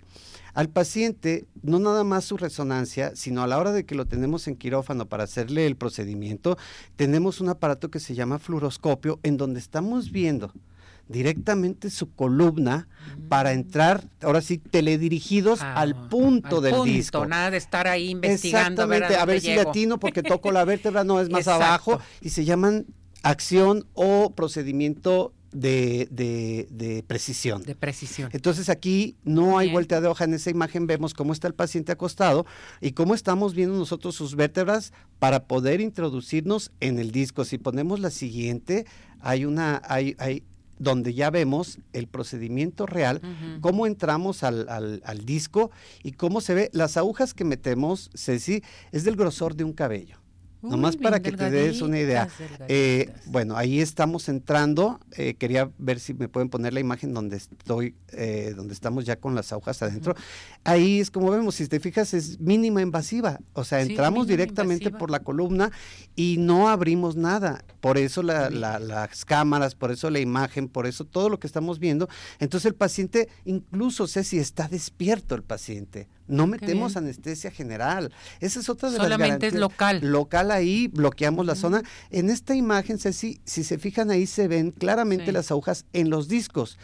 [0.54, 4.48] Al paciente, no nada más su resonancia, sino a la hora de que lo tenemos
[4.48, 6.58] en quirófano para hacerle el procedimiento,
[6.96, 10.54] tenemos un aparato que se llama fluoroscopio, en donde estamos viendo
[11.10, 12.88] directamente su columna
[13.30, 17.26] para entrar, ahora sí, teledirigidos ah, al punto del disco.
[17.26, 18.84] Nada de estar ahí investigando.
[18.84, 22.46] Exactamente, a ver, si latino porque toco la vértebra, no es más abajo, y se
[22.46, 22.86] llaman
[23.24, 27.64] acción o procedimiento de, de, precisión.
[27.64, 28.30] De precisión.
[28.34, 30.26] Entonces aquí no hay vuelta de hoja.
[30.26, 32.46] En esa imagen vemos cómo está el paciente acostado
[32.82, 37.46] y cómo estamos viendo nosotros sus vértebras para poder introducirnos en el disco.
[37.46, 38.86] Si ponemos la siguiente,
[39.20, 40.44] hay una, hay, hay,
[40.80, 43.22] donde ya vemos el procedimiento real,
[43.62, 45.72] cómo entramos al, al, disco
[46.04, 46.70] y cómo se ve.
[46.74, 50.18] Las agujas que metemos, Ceci, es del grosor de un cabello.
[50.62, 52.28] Nomás para que te des una idea.
[52.68, 55.00] Eh, bueno, ahí estamos entrando.
[55.16, 59.18] Eh, quería ver si me pueden poner la imagen donde estoy, eh, donde estamos ya
[59.18, 60.16] con las agujas adentro.
[60.64, 63.40] Ahí es como vemos, si te fijas, es mínima invasiva.
[63.54, 65.72] O sea, entramos directamente por la columna
[66.16, 67.64] y no abrimos nada.
[67.80, 72.10] Por eso las cámaras, por eso la imagen, por eso todo lo que estamos viendo.
[72.40, 76.08] Entonces el paciente, incluso sé si está despierto el paciente.
[76.28, 78.12] No metemos anestesia general.
[78.40, 80.00] Esa es otra de las Solamente es local.
[80.02, 81.84] Local ahí, bloqueamos la zona.
[82.12, 86.28] En esta imagen, Ceci, si se fijan ahí se ven claramente las agujas en los
[86.28, 86.78] discos.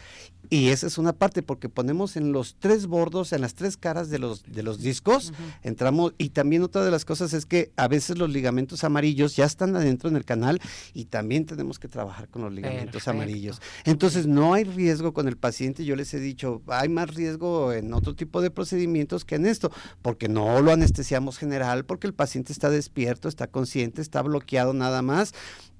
[0.50, 4.10] Y esa es una parte, porque ponemos en los tres bordos, en las tres caras
[4.10, 7.88] de los, de los discos, entramos, y también otra de las cosas es que a
[7.88, 10.60] veces los ligamentos amarillos ya están adentro en el canal
[10.92, 13.60] y también tenemos que trabajar con los ligamentos amarillos.
[13.84, 17.92] Entonces no hay riesgo con el paciente, yo les he dicho, hay más riesgo en
[17.92, 19.70] otro tipo de procedimientos que en esto,
[20.02, 25.02] porque no lo anestesiamos general, porque el paciente está despierto, está consciente, está bloqueado nada
[25.02, 25.32] más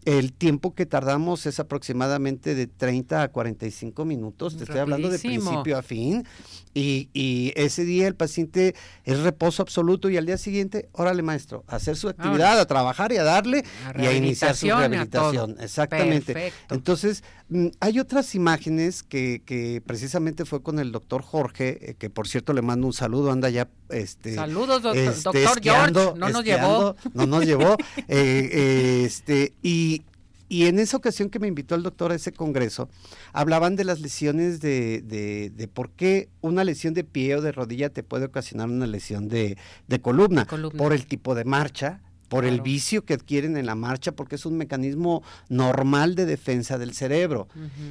[0.04, 5.18] el tiempo que tardamos es aproximadamente de 30 a 45 minutos, te estoy hablando de
[5.18, 6.24] principio a fin,
[6.74, 11.64] y, y, ese día el paciente es reposo absoluto y al día siguiente, órale maestro,
[11.68, 13.64] a hacer su actividad, a trabajar y a darle
[13.96, 15.56] y a iniciar su rehabilitación.
[15.60, 16.52] Exactamente.
[16.70, 17.43] Entonces, mm,
[17.80, 22.52] hay otras imágenes que, que, precisamente fue con el doctor Jorge, eh, que por cierto
[22.52, 23.68] le mando un saludo, anda ya...
[23.90, 26.96] Este, Saludos, doctor, este, George, no nos llevó.
[27.12, 27.76] No nos llevó.
[28.08, 30.02] Eh, este, y
[30.48, 32.88] y en esa ocasión que me invitó el doctor a ese congreso,
[33.32, 37.90] hablaban de las lesiones de, de, por qué una lesión de pie o de rodilla
[37.90, 39.56] te puede ocasionar una lesión de,
[40.02, 44.36] columna, por el tipo de marcha, por el vicio que adquieren en la marcha, porque
[44.36, 47.48] es un mecanismo normal de defensa del cerebro.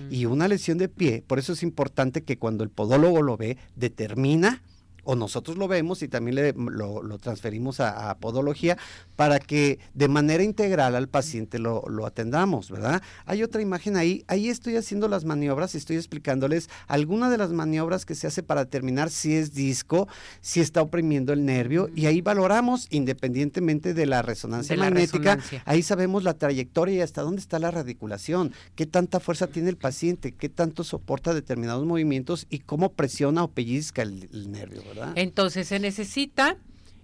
[0.09, 3.57] Y una lesión de pie, por eso es importante que cuando el podólogo lo ve,
[3.75, 4.61] determina
[5.03, 8.77] o nosotros lo vemos y también lo, transferimos a, podología
[9.15, 13.01] para que de manera integral al paciente lo, atendamos, ¿verdad?
[13.25, 17.51] Hay otra imagen ahí, ahí estoy haciendo las maniobras y estoy explicándoles alguna de las
[17.51, 20.07] maniobras que se hace para determinar si es disco,
[20.41, 26.23] si está oprimiendo el nervio y ahí valoramos independientemente de la resonancia magnética, ahí sabemos
[26.23, 30.49] la trayectoria y hasta dónde está la radiculación, qué tanta fuerza tiene el paciente, qué
[30.49, 34.81] tanto soporta determinados movimientos y cómo presiona o pellizca el, el nervio.
[34.83, 34.92] ¿verdad?
[35.15, 36.57] Entonces se necesita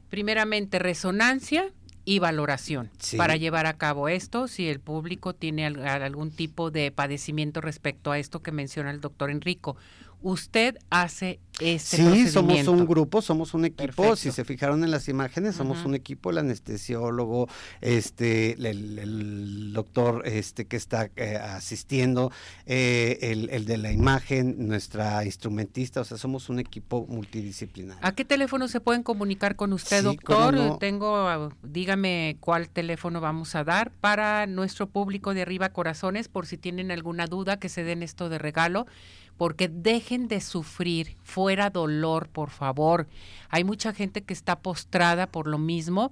[0.10, 1.72] primeramente resonancia
[2.06, 7.62] y valoración para llevar a cabo esto, si el público tiene algún tipo de padecimiento
[7.62, 9.76] respecto a esto que menciona el doctor Enrico
[10.22, 14.16] usted hace este sí, somos un grupo, somos un equipo.
[14.16, 17.50] Si se fijaron en las imágenes, somos un equipo, el anestesiólogo,
[17.82, 22.32] este, el, doctor este que está eh, asistiendo,
[22.66, 28.06] eh, el, de la imagen, nuestra instrumentista, o sea, somos un equipo multidisciplinario.
[28.06, 30.80] ¿A qué teléfono se pueden comunicar con usted, doctor?
[30.80, 36.58] Tengo, dígame cuál teléfono vamos a dar para nuestro público de arriba corazones, por si
[36.58, 38.86] tienen alguna duda que se den esto de regalo
[39.40, 43.08] porque dejen de sufrir, fuera dolor, por favor.
[43.48, 46.12] Hay mucha gente que está postrada por lo mismo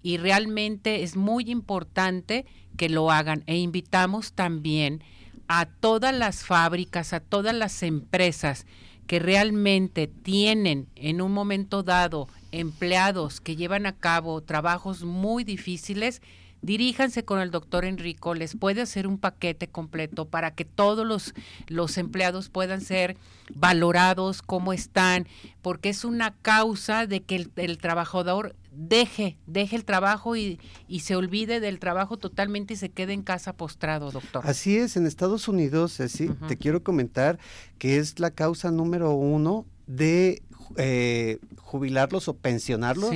[0.00, 2.46] y realmente es muy importante
[2.76, 5.02] que lo hagan e invitamos también
[5.48, 8.64] a todas las fábricas, a todas las empresas
[9.08, 16.22] que realmente tienen en un momento dado empleados que llevan a cabo trabajos muy difíciles,
[16.62, 21.34] diríjanse con el doctor Enrico, les puede hacer un paquete completo para que todos los,
[21.66, 23.16] los empleados puedan ser
[23.54, 25.26] valorados, cómo están,
[25.60, 31.16] porque es una causa de que el, trabajador deje, deje el trabajo y, y, se
[31.16, 34.42] olvide del trabajo totalmente y se quede en casa postrado, doctor.
[34.46, 37.38] Así es, en Estados Unidos, sí, te quiero comentar
[37.78, 40.42] que es la causa número uno de
[40.76, 43.14] eh, jubilarlos o pensionarlos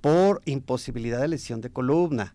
[0.00, 2.34] por imposibilidad de lesión de columna.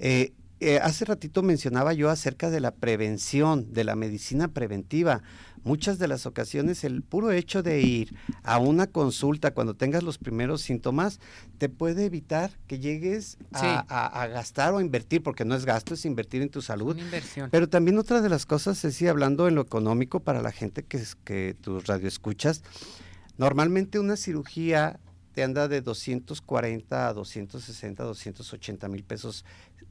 [0.00, 0.32] Eh,
[0.62, 5.22] eh, hace ratito mencionaba yo acerca de la prevención, de la medicina preventiva.
[5.64, 10.18] Muchas de las ocasiones el puro hecho de ir a una consulta cuando tengas los
[10.18, 11.18] primeros síntomas
[11.56, 16.04] te puede evitar que llegues a, gastar o a invertir, porque no es gasto, es
[16.04, 16.96] invertir en tu salud.
[17.50, 21.02] Pero también otra de las cosas es, hablando en lo económico para la gente que,
[21.24, 22.62] que tus radioescuchas,
[23.38, 25.00] normalmente una cirugía
[25.32, 29.44] te anda de 240 a 260, 280 mil pesos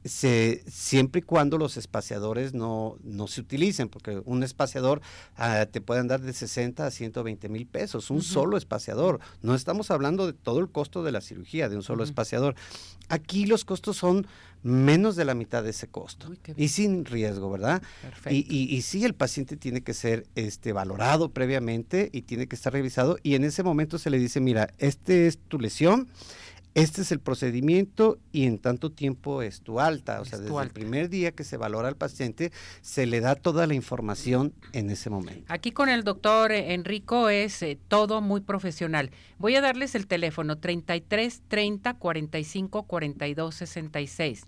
[0.04, 5.00] se, siempre y cuando los espaciadores no, no se utilicen, porque un espaciador
[5.36, 9.20] ah, te puede andar de 60 a 120 mil pesos, un solo espaciador.
[9.42, 12.54] No estamos hablando de todo el costo de la cirugía de un solo espaciador.
[13.08, 14.26] Aquí los costos son
[14.62, 17.82] menos de la mitad de ese costo y sin riesgo, ¿verdad?
[18.28, 22.56] Y, y, y, sí, el paciente tiene que ser este, valorado previamente y tiene que
[22.56, 26.08] estar revisado y en ese momento se le dice, mira, este es tu lesión
[26.74, 30.20] este es el procedimiento y en tanto tiempo es tu alta.
[30.20, 33.66] O sea, desde el primer día que se valora al paciente, se le da toda
[33.66, 35.44] la información en ese momento.
[35.48, 39.10] Aquí con el doctor Enrico es eh, todo muy profesional.
[39.38, 44.46] Voy a darles el teléfono 33 30 45 42 66.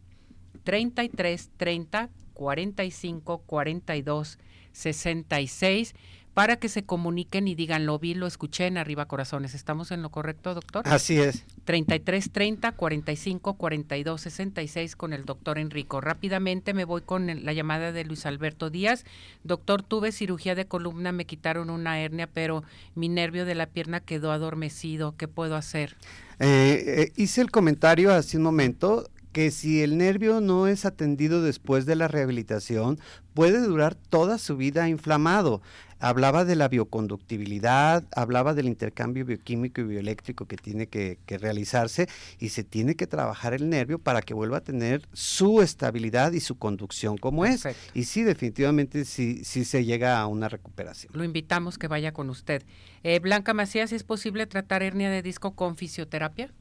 [0.64, 4.39] 33 30 45 42
[4.73, 5.95] 66
[6.35, 9.55] para que se comuniquen y digan, lo vi, lo escuché en Arriba Corazones.
[9.55, 10.83] ¿Estamos en lo correcto, doctor?
[10.87, 11.45] Así es.
[11.64, 16.01] 33 30 45 42 66 con el doctor Enrico.
[16.01, 19.05] Rápidamente me voy con la llamada de Luis Alberto Díaz.
[19.45, 22.64] Doctor, tuve cirugía de columna, me quitaron una hernia, pero
[22.95, 25.14] mi nervio de la pierna quedó adormecido.
[25.16, 25.97] ¿Qué puedo hacer?
[26.39, 31.43] Eh, eh, hice el comentario hace un momento que si el nervio no es atendido
[31.43, 32.99] después de la rehabilitación,
[33.35, 35.62] puede durar toda su vida inflamado
[36.03, 42.50] hablaba de la bioconductibilidad, hablaba del intercambio bioquímico y bioeléctrico que tiene que, realizarse y
[42.50, 46.59] se tiene que trabajar el nervio para que vuelva a tener su estabilidad y su
[46.59, 47.66] conducción como es.
[47.94, 51.12] Y sí, definitivamente sí, sí se llega a una recuperación.
[51.16, 52.64] Lo invitamos que vaya con usted.
[53.05, 56.53] Eh, Blanca Macías, ¿es posible tratar hernia de disco con fisioterapia?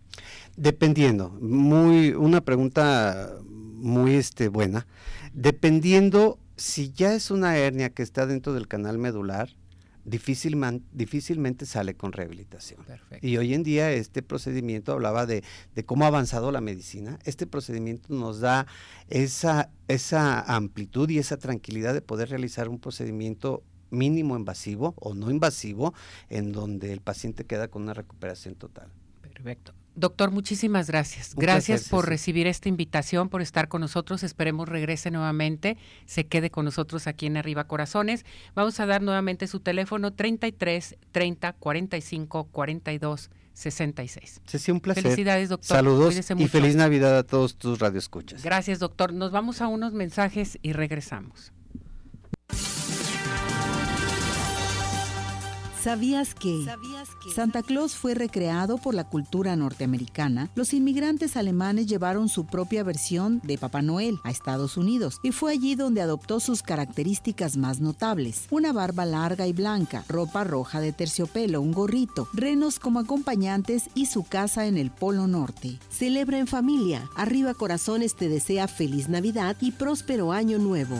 [0.56, 4.86] Dependiendo, muy una pregunta muy este buena.
[5.34, 9.50] Dependiendo si ya es una hernia que está dentro del canal medular,
[10.04, 12.82] difícilmente sale con rehabilitación.
[13.22, 15.44] Y hoy en día este procedimiento hablaba de,
[15.86, 17.20] cómo ha avanzado la medicina.
[17.24, 18.68] Este procedimiento nos da
[19.10, 25.30] esa, esa amplitud y esa tranquilidad de poder realizar un procedimiento mínimo invasivo o no
[25.30, 25.94] invasivo
[26.30, 28.90] en donde el paciente queda con una recuperación total.
[29.22, 29.74] Perfecto.
[29.96, 31.36] Doctor, muchísimas gracias.
[31.36, 34.24] Gracias por recibir esta invitación, por estar con nosotros.
[34.24, 38.26] Esperemos regrese nuevamente, se quede con nosotros aquí en Arriba Corazones.
[38.56, 44.42] Vamos a dar nuevamente su teléfono 33 30 45 42 66.
[44.46, 45.04] Ceci, un placer.
[45.04, 45.76] Felicidades, doctor.
[45.78, 48.44] Saludos y feliz Navidad a todos tus radioescuchas.
[48.44, 49.14] Gracias, doctor.
[49.14, 51.52] Nos vamos a unos mensajes y regresamos.
[55.84, 56.64] ¿Sabías que?
[57.34, 60.52] Santa Claus fue recreado por la cultura norteamericana?
[60.54, 65.54] Los inmigrantes alemanes llevaron su propia versión de Papá Noel a Estados Unidos y fue
[65.54, 68.46] allí donde adoptó sus características más notables.
[68.52, 74.06] Una barba larga y blanca, ropa roja de terciopelo, un gorrito, renos como acompañantes y
[74.06, 75.80] su casa en el Polo Norte.
[75.90, 77.10] Celebra en familia.
[77.16, 81.00] Arriba Corazones te desea feliz Navidad y próspero año nuevo.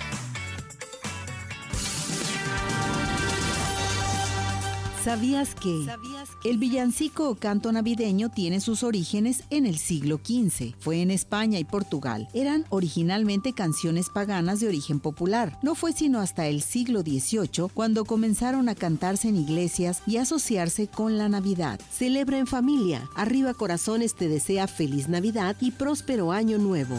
[5.03, 5.87] ¿Sabías que?
[6.43, 10.75] El villancico o canto navideño tiene sus orígenes en el siglo XV.
[10.79, 12.27] Fue en España y Portugal.
[12.35, 15.57] Eran originalmente canciones paganas de origen popular.
[15.63, 20.87] No fue sino hasta el siglo XVIII cuando comenzaron a cantarse en iglesias y asociarse
[20.87, 21.79] con la Navidad.
[21.91, 23.09] Celebra en familia.
[23.15, 26.95] Arriba Corazones te desea feliz Navidad y próspero año nuevo.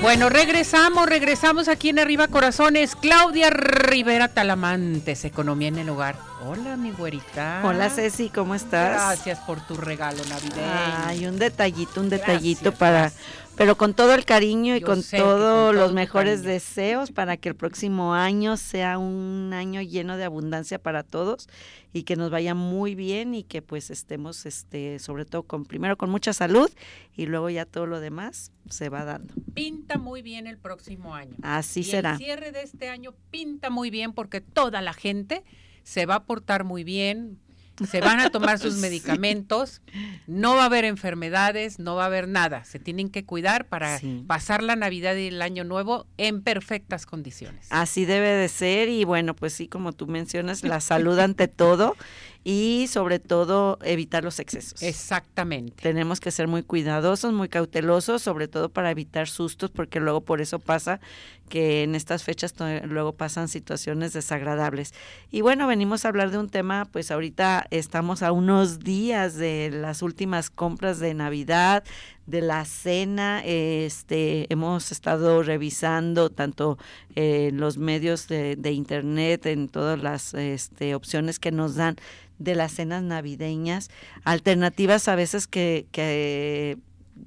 [0.00, 2.94] Bueno, regresamos, regresamos aquí en Arriba Corazones.
[2.94, 6.16] Claudia Rivera Talamantes, Economía en el Hogar.
[6.46, 7.62] Hola, mi güerita.
[7.64, 8.92] Hola, Ceci, ¿cómo estás?
[8.92, 10.62] Gracias por tu regalo navideño.
[11.04, 13.10] Ay, un detallito, un detallito para
[13.58, 18.14] pero con todo el cariño y con todos los mejores deseos para que el próximo
[18.14, 21.48] año sea un año lleno de abundancia para todos
[21.92, 25.98] y que nos vaya muy bien y que pues estemos este sobre todo con primero
[25.98, 26.70] con mucha salud
[27.16, 29.34] y luego ya todo lo demás se va dando.
[29.54, 31.34] Pinta muy bien el próximo año.
[31.42, 32.12] Así y será.
[32.12, 35.42] El cierre de este año pinta muy bien porque toda la gente
[35.82, 37.40] se va a portar muy bien,
[37.86, 39.82] se van a tomar sus medicamentos,
[40.26, 42.64] no va a haber enfermedades, no va a haber nada.
[42.64, 47.66] Se tienen que cuidar para pasar la Navidad y el Año Nuevo en perfectas condiciones.
[47.70, 51.96] Así debe de ser y bueno, pues sí, como tú mencionas, la salud ante todo
[52.44, 54.82] y sobre todo evitar los excesos.
[54.82, 55.82] Exactamente.
[55.82, 60.40] Tenemos que ser muy cuidadosos, muy cautelosos, sobre todo para evitar sustos, porque luego por
[60.40, 61.00] eso pasa
[61.48, 64.94] que en estas fechas luego pasan situaciones desagradables.
[65.30, 69.70] Y bueno, venimos a hablar de un tema, pues ahorita estamos a unos días de
[69.72, 71.84] las últimas compras de Navidad,
[72.26, 76.78] de la cena, este, hemos estado revisando tanto
[77.14, 81.96] en los medios de, de, internet, en todas las este, opciones que nos dan
[82.38, 83.90] de las cenas navideñas,
[84.24, 86.78] alternativas a veces que, que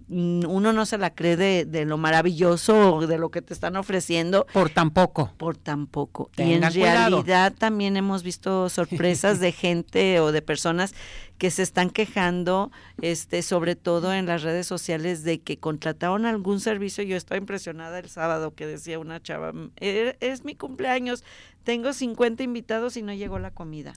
[0.09, 4.45] uno no se la cree de, lo maravilloso de lo que te están ofreciendo.
[4.53, 5.33] Por tan poco.
[5.37, 6.29] Por tan poco.
[6.37, 10.93] y en realidad también hemos visto sorpresas de gente o de personas
[11.41, 12.71] que se están quejando,
[13.01, 17.03] este, sobre todo en las redes sociales, de que contrataron algún servicio.
[17.03, 21.23] Yo estaba impresionada el sábado que decía una chava, er, es mi cumpleaños,
[21.63, 23.95] tengo 50 invitados y no llegó la comida.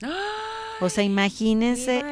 [0.81, 2.03] O sea, imagínense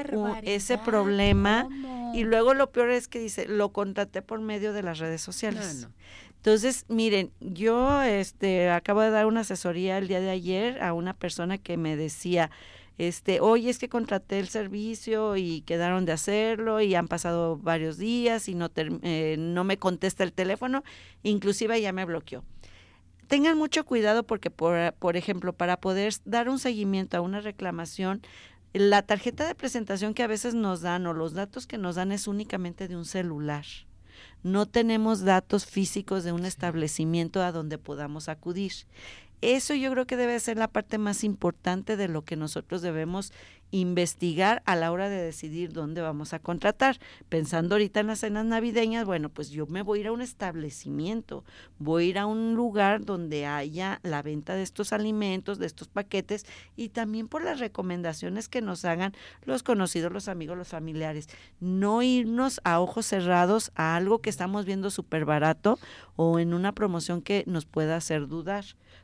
[0.43, 1.67] ese problema.
[2.13, 5.88] Y luego lo peor es que dice, lo contraté por medio de las redes sociales.
[6.36, 11.15] Entonces, miren, yo este acabo de dar una asesoría el día de ayer a una
[11.15, 12.51] persona que me decía,
[12.98, 17.98] este, oye, es que contraté el servicio y quedaron de hacerlo y han pasado varios
[17.98, 20.84] días y no, eh, no me contesta el teléfono,
[21.24, 22.44] inclusive ya me bloqueó.
[23.28, 28.22] Tengan mucho cuidado porque, por, por ejemplo, para poder dar un seguimiento a una reclamación,
[28.74, 32.12] la tarjeta de presentación que a veces nos dan o los datos que nos dan
[32.12, 33.66] es únicamente de un celular.
[34.44, 38.74] No tenemos datos físicos de un establecimiento a donde podamos acudir.
[39.44, 43.34] Eso yo creo que debe ser la parte más importante de lo que nosotros debemos
[43.72, 46.98] investigar a la hora de decidir dónde vamos a contratar.
[47.28, 50.22] Pensando ahorita en las cenas navideñas, bueno, pues yo me voy a ir a un
[50.22, 51.44] establecimiento,
[51.78, 55.89] voy a ir a un lugar donde haya la venta de estos alimentos, de estos
[55.89, 56.46] paquetes
[56.78, 59.12] y también por las recomendaciones que nos hagan
[59.44, 61.28] los conocidos, los amigos, los familiares.
[61.60, 65.80] No irnos a ojos cerrados a algo que estamos viendo súper barato
[66.16, 68.64] o en una promoción que nos pueda hacer dudar.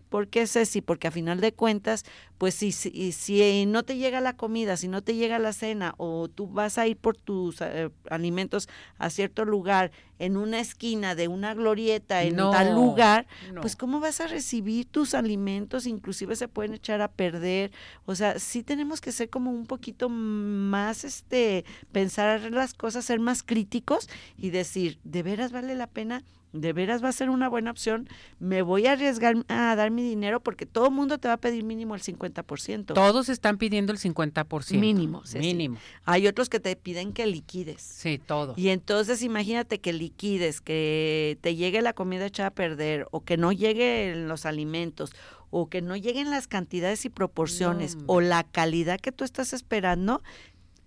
[0.10, 0.82] ¿Por qué Ceci?
[0.82, 2.04] Porque a final de cuentas,
[2.38, 5.94] pues si, si, si no te llega la comida, si no te llega la cena
[5.98, 11.16] o tú vas a ir por tus eh, alimentos a cierto lugar en una esquina
[11.16, 13.26] de una glorieta en tal lugar,
[13.62, 17.72] pues cómo vas a recibir tus alimentos, inclusive se pueden echar a perder.
[18.06, 23.20] O sea, sí tenemos que ser como un poquito más este pensar las cosas, ser
[23.20, 26.24] más críticos y decir, ¿de veras vale la pena?
[26.54, 28.08] De veras va a ser una buena opción,
[28.40, 31.38] me voy a arriesgar a dar mi dinero porque todo el mundo te va a
[31.38, 32.94] pedir mínimo el 50%.
[32.94, 34.80] Todos están pidiendo el 50%.
[34.80, 35.22] Mínimo.
[35.40, 35.78] mínimo.
[36.06, 37.82] Hay otros que te piden que liquides.
[37.82, 38.54] Sí, todo.
[38.58, 43.38] Y entonces imagínate que liquides, que te llegue la comida echada a perder o que
[43.38, 45.12] no lleguen los alimentos
[45.52, 50.22] o que no lleguen las cantidades y proporciones o la calidad que tú estás esperando.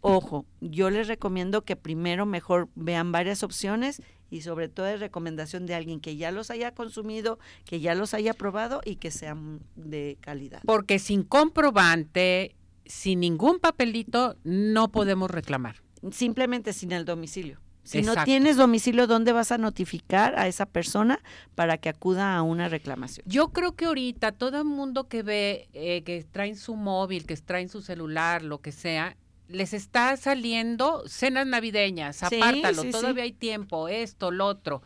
[0.00, 4.02] Ojo, yo les recomiendo que primero mejor vean varias opciones
[4.32, 8.14] y sobre todo es recomendación de alguien que ya los haya consumido, que ya los
[8.14, 10.62] haya probado y que sean de calidad.
[10.64, 12.56] Porque sin comprobante,
[12.86, 15.82] sin ningún papelito, no podemos reclamar.
[16.10, 17.60] Simplemente sin el domicilio.
[17.84, 21.20] Si no tienes domicilio, ¿dónde vas a notificar a esa persona
[21.54, 23.26] para que acuda a una reclamación?
[23.28, 27.36] Yo creo que ahorita todo el mundo que ve eh, que traen su móvil, que
[27.36, 29.16] traen su celular, lo que sea,
[29.48, 34.82] les está saliendo cenas navideñas, apártalo, todavía hay tiempo, esto, lo otro.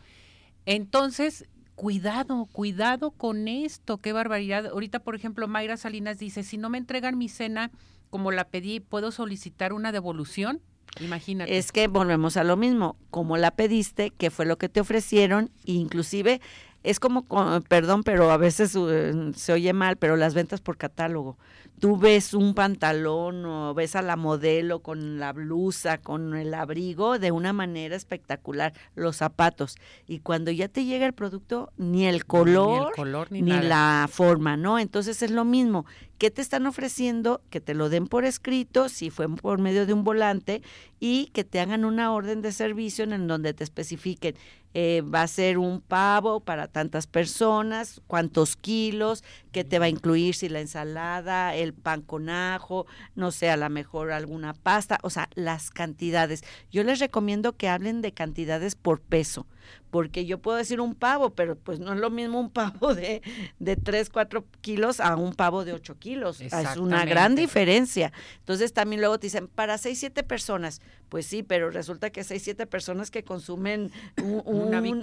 [0.65, 1.45] Entonces,
[1.75, 4.65] cuidado, cuidado con esto, qué barbaridad.
[4.67, 7.71] Ahorita, por ejemplo, Mayra Salinas dice, si no me entregan mi cena
[8.09, 10.61] como la pedí, ¿puedo solicitar una devolución?
[10.99, 11.57] Imagínate.
[11.57, 15.51] Es que volvemos a lo mismo, como la pediste, qué fue lo que te ofrecieron,
[15.65, 16.41] inclusive
[16.83, 17.25] es como,
[17.67, 21.37] perdón, pero a veces uh, se oye mal, pero las ventas por catálogo
[21.79, 27.19] tú ves un pantalón o ves a la modelo con la blusa, con el abrigo
[27.19, 29.75] de una manera espectacular, los zapatos.
[30.07, 32.91] Y cuando ya te llega el producto, ni el color,
[33.31, 34.79] ni, la forma, ¿no?
[34.79, 35.85] Entonces es lo mismo.
[36.17, 37.41] ¿Qué te están ofreciendo?
[37.51, 40.63] Que te lo den por escrito, si fue por medio de un volante,
[40.99, 44.35] y que te hagan una orden de servicio en donde te especifiquen
[44.79, 49.23] eh, va a ser un pavo para tantas personas, cuántos kilos,
[49.57, 52.85] qué te va a incluir, si la ensalada, el pan con ajo,
[53.15, 56.43] no sé, a lo mejor alguna pasta, o sea, las cantidades.
[56.69, 59.47] Yo les recomiendo que hablen de cantidades por peso
[59.89, 63.21] porque yo puedo decir un pavo, pero pues no es lo mismo un pavo de,
[63.59, 66.41] de 3, 4 kilos a un pavo de 8 kilos.
[66.41, 68.11] Es una gran diferencia.
[68.39, 72.41] Entonces también luego te dicen, para 6, 7 personas, pues sí, pero resulta que 6,
[72.43, 73.91] 7 personas que consumen
[74.23, 74.43] un,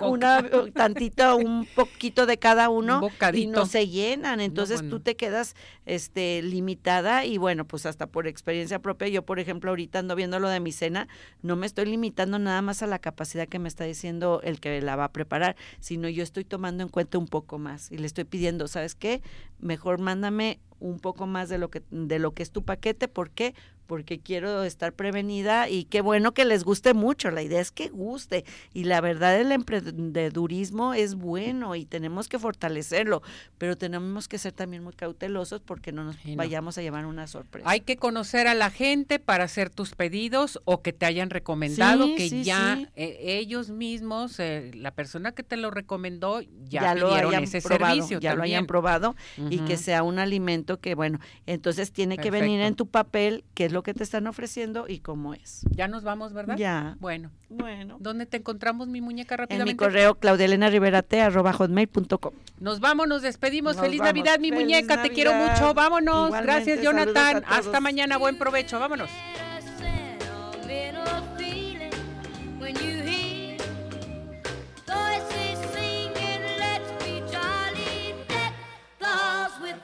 [0.03, 0.45] una,
[0.75, 4.41] tantito, un poquito de cada uno y no se llenan.
[4.45, 5.55] Entonces tú te quedas
[5.87, 10.39] este, limitada y bueno, pues hasta por experiencia propia, yo por ejemplo ahorita ando viendo
[10.39, 11.09] lo de mi cena,
[11.43, 14.81] no me estoy limitando nada más a la capacidad que me está diciendo el que
[14.81, 18.07] la va a preparar, sino yo estoy tomando en cuenta un poco más y le
[18.07, 19.23] estoy pidiendo, ¿sabes qué?
[19.59, 23.31] Mejor mándame un poco más de lo que de lo que es tu paquete, ¿por
[23.31, 23.55] qué?
[23.87, 27.31] porque quiero estar prevenida y qué bueno que les guste mucho.
[27.31, 32.39] La idea es que guste y la verdad el emprendedurismo es bueno y tenemos que
[32.39, 33.23] fortalecerlo,
[33.59, 37.69] pero tenemos que ser también muy cautelosos porque no nos vayamos a llevar una sorpresa.
[37.69, 42.07] Hay que conocer a la gente para hacer tus pedidos o que te hayan recomendado
[42.17, 47.45] que ya eh, ellos mismos, eh, la persona que te lo recomendó, ya, lo hayan
[47.45, 48.21] ese probado, servicio.
[48.21, 49.15] Ya lo hayan probado
[49.51, 53.65] y que sea un alimento que, bueno, entonces tiene que venir en tu papel que
[53.67, 55.63] es lo que te están ofreciendo y cómo es.
[55.71, 56.57] Ya nos vamos, ¿verdad?
[56.57, 56.97] Ya.
[57.01, 57.31] Bueno.
[57.49, 57.97] Bueno.
[58.01, 59.71] ¿Dónde te encontramos, mi muñeca, rápidamente?
[59.71, 62.33] En mi correo claudielenaRiverate.com.
[62.61, 63.77] Nos vamos, nos despedimos.
[63.77, 65.75] Feliz Navidad, mi muñeca, te quiero mucho.
[65.75, 66.31] Vámonos.
[66.31, 67.43] Gracias, Jonathan.
[67.47, 68.79] Hasta mañana, buen provecho.
[68.79, 69.11] Vámonos.